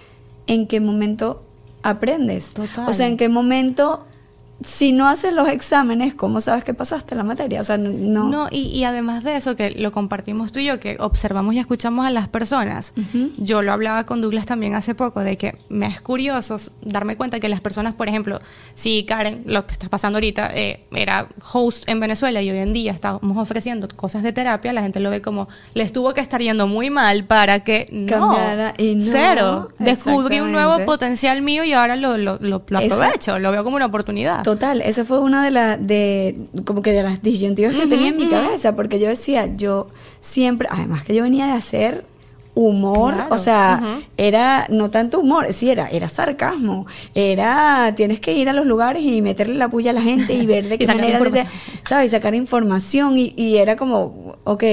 [0.46, 1.42] ¿en qué momento
[1.82, 2.54] aprendes?
[2.54, 2.88] Total.
[2.88, 4.06] O sea, ¿en qué momento
[4.64, 7.60] si no haces los exámenes, ¿cómo sabes que pasaste la materia?
[7.60, 8.24] O sea, no.
[8.28, 11.58] No, y, y además de eso, que lo compartimos tú y yo, que observamos y
[11.60, 12.92] escuchamos a las personas.
[13.36, 17.38] Yo lo hablaba con Douglas también hace poco, de que me es curioso darme cuenta
[17.38, 18.40] que las personas, por ejemplo,
[18.74, 22.72] si Karen, lo que está pasando ahorita, eh, era host en Venezuela y hoy en
[22.72, 26.40] día estamos ofreciendo cosas de terapia, la gente lo ve como, les tuvo que estar
[26.40, 29.68] yendo muy mal para que no, Cambiara, y no, cero.
[29.78, 33.76] Descubrí un nuevo potencial mío y ahora lo, lo, lo- lo aprovecho, lo veo como
[33.76, 34.42] una oportunidad.
[34.52, 38.16] Total, esa fue una de las de como que de las disyuntivas que tenía en
[38.16, 39.88] mi cabeza, porque yo decía, yo
[40.20, 42.06] siempre, además que yo venía de hacer
[42.54, 48.32] humor, Claro, o sea, era no tanto humor, sí era, era sarcasmo, era tienes que
[48.32, 50.78] ir a los lugares y meterle la puya a la gente y ver de Y
[50.78, 51.46] qué manera, les-
[51.86, 54.64] sabes, sacar información y, y era como, ok,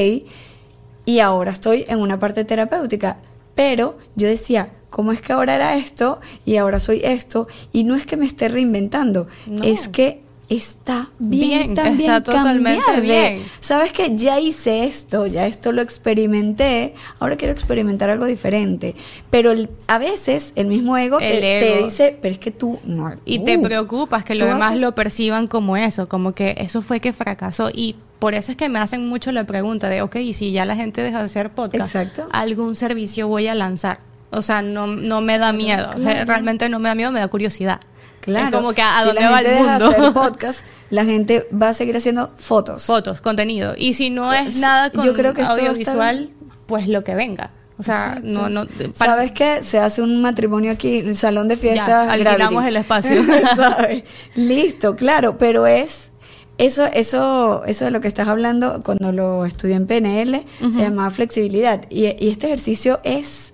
[1.05, 3.17] y ahora estoy en una parte terapéutica,
[3.55, 7.49] pero yo decía, ¿cómo es que ahora era esto y ahora soy esto?
[7.73, 9.61] Y no es que me esté reinventando, No.
[9.61, 13.43] es que está bien, Bien, también está totalmente cambiar de, bien.
[13.59, 18.95] sabes que ya hice esto, ya esto lo experimenté, ahora quiero experimentar algo diferente.
[19.31, 21.85] Pero el- a veces el mismo ego, te, El te ego.
[21.85, 23.11] dice, pero es que tú no.
[23.25, 26.99] Y te preocupas que los demás haces- lo perciban como eso, como que eso fue
[27.01, 27.69] que fracasó.
[27.73, 30.63] Y por eso es que me hacen mucho la pregunta de, ok, y si ya
[30.65, 32.29] la gente deja de hacer podcast, Exacto.
[32.31, 33.99] algún servicio voy a lanzar.
[34.31, 35.89] O sea, no, no me da miedo.
[35.95, 36.25] claro.
[36.25, 37.79] Realmente no me da miedo, me da curiosidad.
[38.21, 38.47] Claro.
[38.47, 39.87] Es como que a si dónde va el mundo.
[39.89, 42.83] hacer podcast, la gente va a seguir haciendo fotos.
[42.85, 43.75] Fotos, contenido.
[43.77, 46.31] Y si no es Pues, nada con yo creo que a audiovisual,
[46.65, 47.51] pues lo que venga.
[47.77, 48.27] O sea, Exacto.
[48.27, 48.65] no, no.
[48.97, 49.61] para- ¿Sabes qué?
[49.61, 52.07] Se hace un matrimonio aquí, el salón de fiestas.
[52.09, 52.67] alquilamos Gravity.
[52.69, 53.23] el espacio.
[53.55, 54.03] ¿Sabes?
[54.33, 56.09] Listo, claro, pero es
[56.57, 61.11] eso, eso, eso de lo que estás hablando cuando lo estudié en PNL se llamaba
[61.11, 63.53] flexibilidad y, y este ejercicio es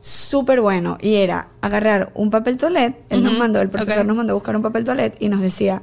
[0.00, 4.32] súper bueno y era agarrar un papel toilet, él nos mandó, el profesor nos mandó
[4.32, 5.82] a buscar un papel toilet y nos decía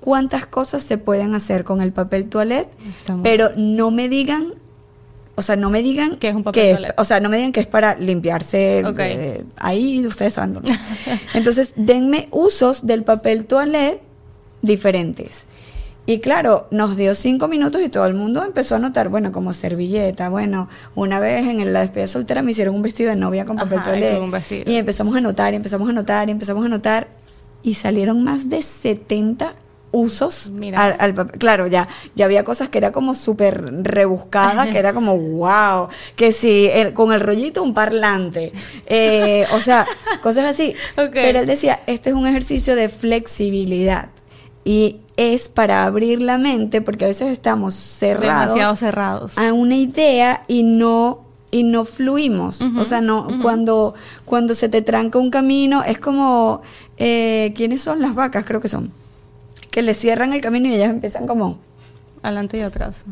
[0.00, 2.68] cuántas cosas se pueden hacer con el papel toilet,
[3.22, 4.54] pero no me digan
[5.38, 6.94] o sea, no me digan Que es un papel que toilet.
[6.96, 10.72] o sea, no me digan que es para limpiarse eh, ahí ustedes saben dónde.
[11.34, 14.00] Entonces, denme usos del papel toilet
[14.62, 15.44] diferentes.
[16.08, 19.52] Y claro, nos dio cinco minutos y todo el mundo empezó a notar, bueno, como
[19.52, 23.56] servilleta, bueno, una vez en la despedida soltera me hicieron un vestido de novia con
[23.56, 23.90] papel Ajá,
[24.64, 27.08] y empezamos a notar, y empezamos a notar, y empezamos a notar,
[27.64, 29.54] y salieron más de 70
[29.90, 30.80] usos Mira.
[30.84, 31.38] al, al papel.
[31.40, 36.30] Claro, ya, ya había cosas que era como súper rebuscadas, que era como wow, que
[36.32, 38.52] si el- con el rollito un parlante,
[38.86, 39.86] eh, o sea,
[40.22, 40.74] cosas así.
[40.96, 44.10] Pero él decía, este es un ejercicio de flexibilidad
[44.66, 49.38] y es para abrir la mente porque a veces estamos cerrados demasiado cerrados.
[49.38, 53.94] a una idea y no y no fluimos o sea no cuando
[54.24, 56.60] cuando se te tranca un camino es como
[56.98, 58.92] eh, quiénes son las vacas creo que son
[59.70, 61.58] que le cierran el camino y ellas empiezan como
[62.26, 63.04] Adelante y atrás.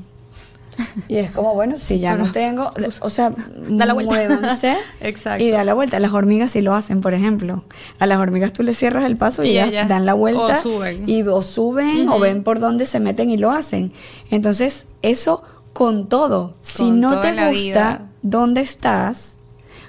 [1.08, 2.70] y es como bueno si ya no tengo
[3.00, 3.32] o sea
[3.68, 5.42] Da la muévanse Exacto.
[5.44, 5.98] y da la vuelta.
[5.98, 7.64] Las hormigas sí lo hacen por ejemplo.
[7.98, 10.58] A las hormigas tú les cierras el paso y, Y ellas ellas dan la vuelta
[10.58, 11.08] o suben.
[11.08, 13.92] y o suben o ven por dónde se meten y lo hacen.
[14.30, 16.54] Entonces eso con todo.
[16.62, 18.02] Si no te gusta vida.
[18.22, 19.36] dónde estás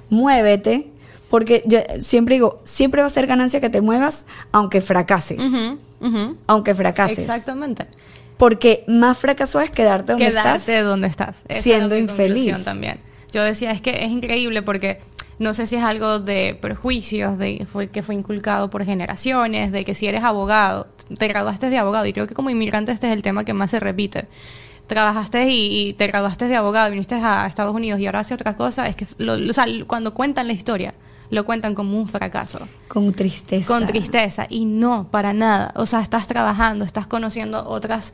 [0.09, 0.91] muévete
[1.29, 5.43] porque yo siempre digo siempre va a ser ganancia que te muevas aunque fracases.
[6.47, 7.17] Aunque fracases.
[7.19, 7.87] Exactamente.
[8.37, 11.41] Porque más fracaso es quedarte donde Quedarte estás donde estás.
[11.47, 12.63] Esa siendo infeliz.
[12.63, 12.99] también.
[13.31, 14.99] Yo decía, es que es increíble porque
[15.39, 19.83] no sé si es algo de prejuicios, de fue, que fue inculcado por generaciones, de
[19.83, 23.13] que si eres abogado, te graduaste de abogado, y creo que como inmigrante este es
[23.13, 24.27] el tema que más se repite.
[24.87, 28.55] Trabajaste y, y te graduaste de abogado, viniste a Estados Unidos y ahora haces otra
[28.55, 30.93] cosa, es que lo- lo- o sea, cuando cuentan la historia,
[31.29, 32.67] lo cuentan como un fracaso.
[32.87, 34.47] con tristeza Con tristeza.
[34.49, 35.73] Y no, para nada.
[35.75, 38.13] O sea, estás trabajando, estás conociendo otras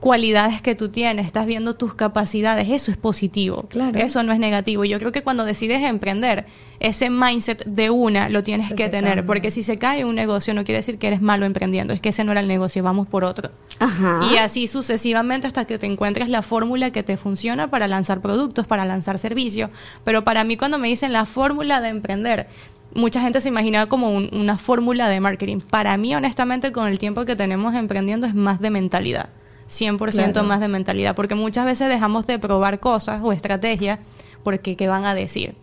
[0.00, 3.64] cualidades que tú tienes, estás viendo tus capacidades, eso es positivo.
[3.68, 3.98] Claro.
[3.98, 4.84] Eso no es negativo.
[4.84, 6.44] Y Yo creo que cuando decides emprender,
[6.80, 9.26] ese mindset de una lo tienes Se que te tener, cambia.
[9.26, 12.10] porque si se cae un negocio no quiere decir que eres malo emprendiendo, es que
[12.10, 13.50] ese no era el negocio, vamos por otro.
[13.80, 14.20] Ajá.
[14.30, 18.66] Y así sucesivamente hasta que te encuentres la fórmula que te funciona para lanzar productos,
[18.66, 19.70] para lanzar servicios.
[20.04, 22.46] Pero para mí cuando me dicen la fórmula de emprender,
[22.94, 25.58] mucha gente se imagina como un- una fórmula de marketing.
[25.70, 29.30] Para mí, honestamente, con el tiempo que tenemos emprendiendo es más de mentalidad.
[29.68, 30.48] 100% Claro.
[30.48, 31.14] más de mentalidad.
[31.14, 33.98] Porque muchas veces dejamos de probar cosas o estrategias
[34.42, 35.56] porque ¿qué van a decir?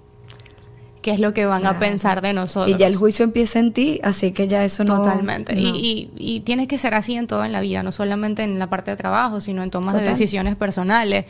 [1.04, 2.74] ¿Qué es lo que van a pensar de nosotros?
[2.74, 4.98] Y ya el juicio empieza en ti, así que ya eso no.
[5.02, 5.54] Totalmente.
[5.54, 5.62] no.
[5.62, 8.58] Y, y, y tiene que ser así en todo en la vida, no solamente en
[8.58, 11.26] la parte de trabajo, sino en tomas de decisiones personales.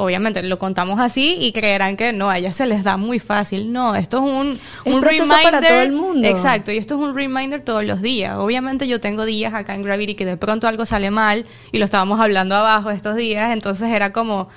[0.00, 3.72] Obviamente lo contamos así y creerán que no, a ellas se les da muy fácil.
[3.72, 5.42] No, esto es un, Es un reminder.
[5.42, 6.26] para todo el mundo.
[6.26, 8.38] Exacto, y esto es un reminder todos los días.
[8.38, 11.84] Obviamente yo tengo días acá en Gravity que de pronto algo sale mal y lo
[11.84, 14.48] estábamos hablando abajo estos días, entonces era como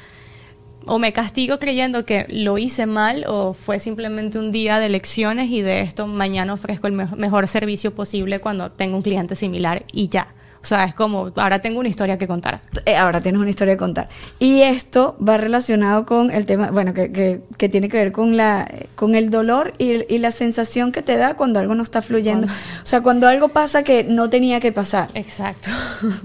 [0.86, 5.50] o me castigo creyendo que lo hice mal o fue simplemente un día de lecciones
[5.50, 9.86] y de esto mañana ofrezco el me- mejor servicio posible cuando tengo un cliente similar
[9.92, 10.34] y ya.
[10.64, 12.62] O sea, es como, ahora tengo una historia que contar.
[12.86, 14.10] Eh, ahora tienes una historia que contar.
[14.38, 18.38] Y esto va relacionado con el tema, bueno, que, que- que tiene que ver con,
[18.38, 22.04] la, con el dolor y, y la sensación que te da cuando algo no está
[22.04, 22.46] fluyendo.
[22.46, 25.10] O sea, cuando algo pasa que no tenía que pasar.
[25.16, 25.70] Exacto.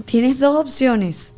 [0.05, 1.33] Tienes dos opciones.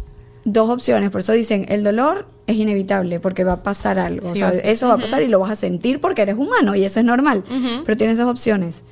[0.45, 1.09] Dos opciones.
[1.11, 4.33] Por eso dicen, el dolor es inevitable porque va a pasar algo.
[4.33, 4.67] Sí o o sea, sí.
[4.67, 7.05] eso va a pasar y lo vas a sentir porque eres humano y eso es
[7.05, 7.43] normal.
[7.85, 8.83] Pero tienes dos opciones.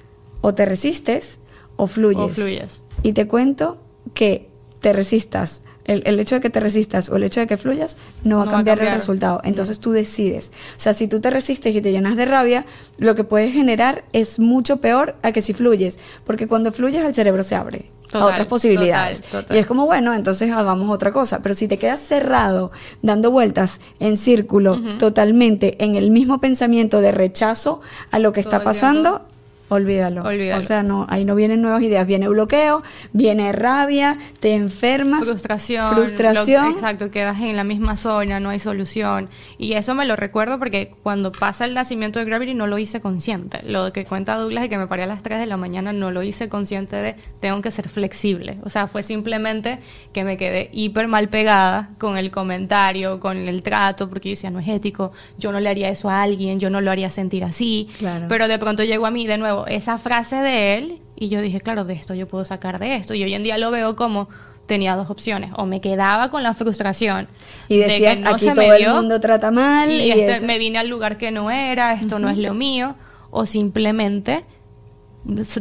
[0.41, 1.39] O te resistes
[1.75, 2.19] o fluyes.
[2.21, 2.83] O fluyes.
[3.03, 3.81] Y te cuento
[4.13, 4.49] que
[4.81, 5.63] te resistas.
[5.85, 7.95] El, el hecho de que te resistas o el hecho de que fluyas
[8.25, 9.39] no va No a va a cambiar el resultado.
[9.45, 10.51] Entonces tú decides.
[10.75, 12.65] O sea, si tú te resistes y te llenas de rabia,
[12.97, 15.97] lo que puedes generar es mucho peor a que si fluyes.
[16.25, 17.89] Porque cuando fluyes el cerebro se abre.
[18.13, 19.21] A otras posibilidades.
[19.21, 19.57] total, total.
[19.57, 21.39] Y es como, bueno, entonces hagamos otra cosa.
[21.41, 27.11] Pero si te quedas cerrado, dando vueltas en círculo, totalmente en el mismo pensamiento de
[27.11, 27.81] rechazo
[28.11, 29.25] a lo que Todo está pasando,
[29.69, 30.23] olvídalo.
[30.23, 30.59] Olvídalo.
[30.59, 32.05] O sea, no, ahí no vienen nuevas ideas.
[32.07, 35.25] Viene bloqueo, viene rabia, te enfermas.
[35.25, 35.93] frustración.
[35.95, 36.65] Frustración.
[36.65, 39.29] lo- exacto, quedas en la misma zona, no hay solución.
[39.57, 43.01] Y eso me lo recuerdo porque cuando pasa el nacimiento de Gravity no lo hice
[43.01, 43.59] consciente.
[43.63, 46.11] Lo que cuenta Douglas de que me paré a las 3 de la mañana no
[46.11, 48.57] lo hice consciente de tengo que ser flexible.
[48.63, 49.79] O sea, fue simplemente
[50.13, 54.49] que me quedé hiper mal pegada con el comentario, con el trato, porque yo decía,
[54.49, 57.43] no es ético, yo no le haría eso a alguien, yo no lo haría sentir
[57.43, 57.89] así.
[57.99, 58.27] Claro.
[58.29, 61.61] Pero de pronto llegó a mí de nuevo esa frase de él y yo dije,
[61.61, 63.15] claro, de esto yo puedo sacar de esto.
[63.15, 64.29] Y hoy en día lo veo como
[64.67, 65.51] tenía dos opciones.
[65.55, 67.27] O me quedaba con la frustración.
[67.67, 69.89] Y de que decías, no aquí se todo me el dio, mundo trata mal.
[69.89, 72.95] Y, Y, este, me vine al lugar que no era, esto no es lo mío.
[73.31, 74.45] O simplemente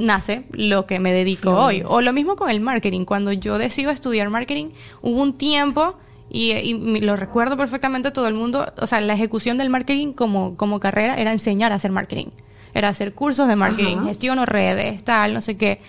[0.01, 1.83] nace lo que me dedico hoy.
[1.87, 3.07] O lo mismo con el marketing.
[3.07, 4.69] Cuando yo decido estudiar marketing,
[5.01, 5.97] hubo un tiempo,
[6.29, 10.57] y, y lo recuerdo perfectamente todo el mundo, o sea, la ejecución del marketing como,
[10.57, 12.27] como carrera era enseñar a hacer marketing.
[12.77, 14.07] Era hacer cursos de marketing, Ajá.
[14.09, 15.81] gestiono redes, tal, no sé qué.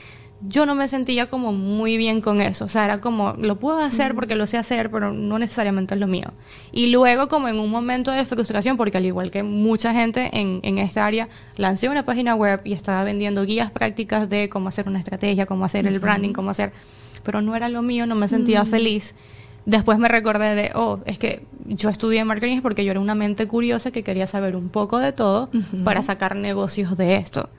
[0.47, 2.63] Yo no me sentía como muy bien con eso.
[2.63, 5.99] O sea, era como, lo puedo hacer porque lo sé hacer, pero no necesariamente es
[5.99, 6.31] lo mío.
[6.71, 10.61] Y luego, como en un momento de frustración, porque al igual que mucha gente en,
[10.63, 11.27] en esta área,
[11.57, 15.65] lancé una página web y estaba vendiendo guías prácticas de cómo hacer una estrategia, cómo
[15.65, 16.71] hacer el branding, cómo hacer...
[17.23, 19.13] Pero no era lo mío, no me sentía feliz.
[19.68, 23.49] Después me recordé de, oh, es que yo estudié marketing porque yo era una mente
[23.49, 25.49] curiosa que quería saber un poco de todo
[25.84, 27.49] para sacar negocios de esto.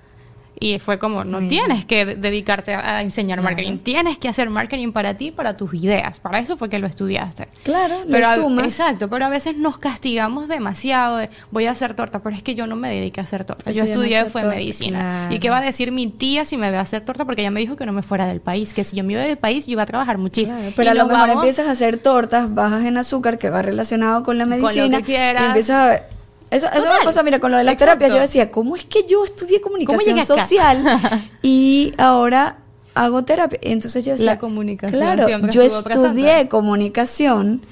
[0.61, 3.55] Y fue como, no tienes que de- dedicarte a, enseñar Claro.
[3.55, 6.19] marketing, tienes que hacer marketing para ti, para tus ideas.
[6.21, 7.49] Para eso fue que lo estudiaste.
[7.63, 8.65] Claro, le pero a-.
[8.65, 12.55] Exacto, pero a veces nos castigamos demasiado de, voy a hacer torta, pero es que
[12.55, 13.71] yo no me dediqué a hacer torta.
[13.71, 14.99] Eso Yo no estudié es fue torta, medicina.
[14.99, 15.35] claro.
[15.35, 17.25] ¿Y qué va a decir mi tía si me ve a hacer torta?
[17.25, 19.23] Porque ella me dijo que no me fuera del país, que si yo me iba
[19.23, 20.59] del país yo iba a trabajar muchísimo.
[20.59, 23.51] Claro, pero Y a lo mejor vamos- empiezas a hacer tortas bajas en azúcar que
[23.51, 24.99] va relacionado con la Con lo medicina.
[24.99, 25.43] que quieras.
[25.43, 26.18] Y empiezas a ver.
[26.51, 27.99] Eso, eso una cosa, mira, con lo de las Exacto.
[27.99, 30.83] terapias, yo decía, ¿cómo es que yo estudié comunicación social
[31.43, 32.59] y ahora
[32.95, 33.59] hago terapia?
[33.63, 36.49] Y entonces yo decía, La comunicación claro, yo estudié presente.
[36.49, 37.67] comunicación,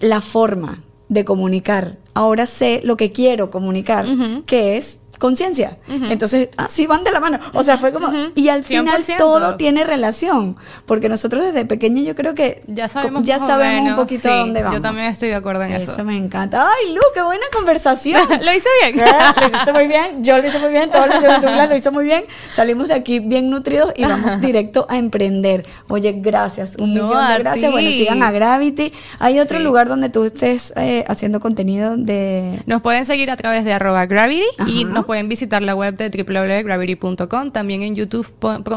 [0.00, 1.98] la forma de comunicar.
[2.14, 4.06] Ahora sé lo que quiero comunicar,
[4.46, 5.78] que es conciencia.
[5.88, 7.38] Entonces, así van de la mano.
[7.54, 8.10] O sea, fue como...
[8.34, 9.16] Y al final 100%.
[9.18, 10.56] todo tiene relación.
[10.86, 14.36] Porque nosotros desde pequeños yo creo que Ya sabemos ya sabemos un poquito sí, a
[14.36, 14.76] dónde vamos.
[14.78, 15.92] Yo también estoy de acuerdo en eso.
[15.92, 16.66] Eso me encanta.
[16.68, 18.20] Ay, Lu, qué buena conversación.
[18.28, 19.00] ¿Lo hice bien?
[19.06, 19.12] ¿Eh?
[19.40, 22.04] Lo hiciste muy bien, yo lo hice muy bien, todos lo hicieron lo hizo muy
[22.04, 22.24] bien.
[22.50, 25.66] Salimos de aquí bien nutridos y vamos directo a emprender.
[25.88, 27.64] Oye, gracias, un No, millón de gracias.
[27.66, 27.72] ti.
[27.72, 28.92] Bueno, sigan a Gravity.
[29.18, 29.64] ¿Hay otro Sí.
[29.64, 32.60] lugar donde tú estés eh, haciendo contenido de...
[32.66, 36.10] Nos pueden seguir a través de arroba gravity y nos pueden visitar la web de
[36.10, 37.50] www.gravity.com.
[37.52, 38.26] También en YouTube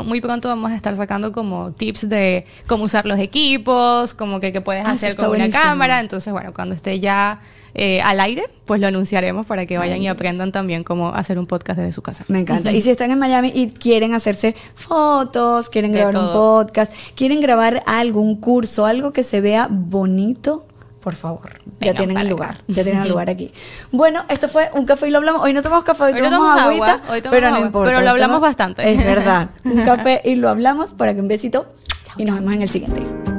[0.06, 4.52] muy pronto vamos a estar sacando como tips de cómo usar los equipos, como que,
[4.52, 6.00] que puedes Ah, hacer con una cámara.
[6.00, 7.40] Entonces, bueno, cuando esté ya
[7.74, 11.46] eh, al aire, pues lo anunciaremos para que vayan y aprendan también cómo hacer un
[11.46, 12.26] podcast desde su casa.
[12.28, 12.72] Me encanta.
[12.72, 17.42] Y si están en Miami y quieren hacerse fotos, quieren De grabar un podcast, quieren
[17.42, 20.66] grabar algo, un curso, algo que se vea bonito,
[21.00, 22.64] por favor, ya tienen el lugar, acá.
[22.68, 23.52] ya tienen el lugar aquí.
[23.92, 25.42] Bueno, esto fue un café y lo hablamos.
[25.44, 27.90] Hoy no tomamos café, hoy, tomamos tomamos agüita, agua, hoy tomamos pero no importa.
[27.92, 28.92] pero lo hablamos bastante.
[28.92, 29.50] Es verdad.
[29.64, 31.68] Un café y lo hablamos para que un besito
[32.18, 33.39] y nos vemos en el siguiente.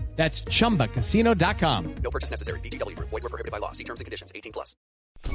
[0.21, 1.95] That's chumbacasino.com.
[2.03, 2.59] No purchase necessary.
[2.59, 3.09] VGW Group.
[3.09, 3.71] Void were prohibited by law.
[3.71, 4.31] See terms and conditions.
[4.35, 4.75] 18 plus.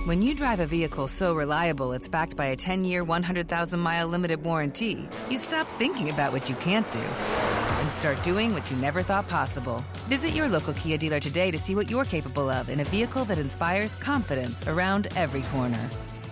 [0.05, 4.07] When you drive a vehicle so reliable it's backed by a 10 year, 100,000 mile
[4.07, 8.77] limited warranty, you stop thinking about what you can't do and start doing what you
[8.77, 9.85] never thought possible.
[10.07, 13.25] Visit your local Kia dealer today to see what you're capable of in a vehicle
[13.25, 15.91] that inspires confidence around every corner.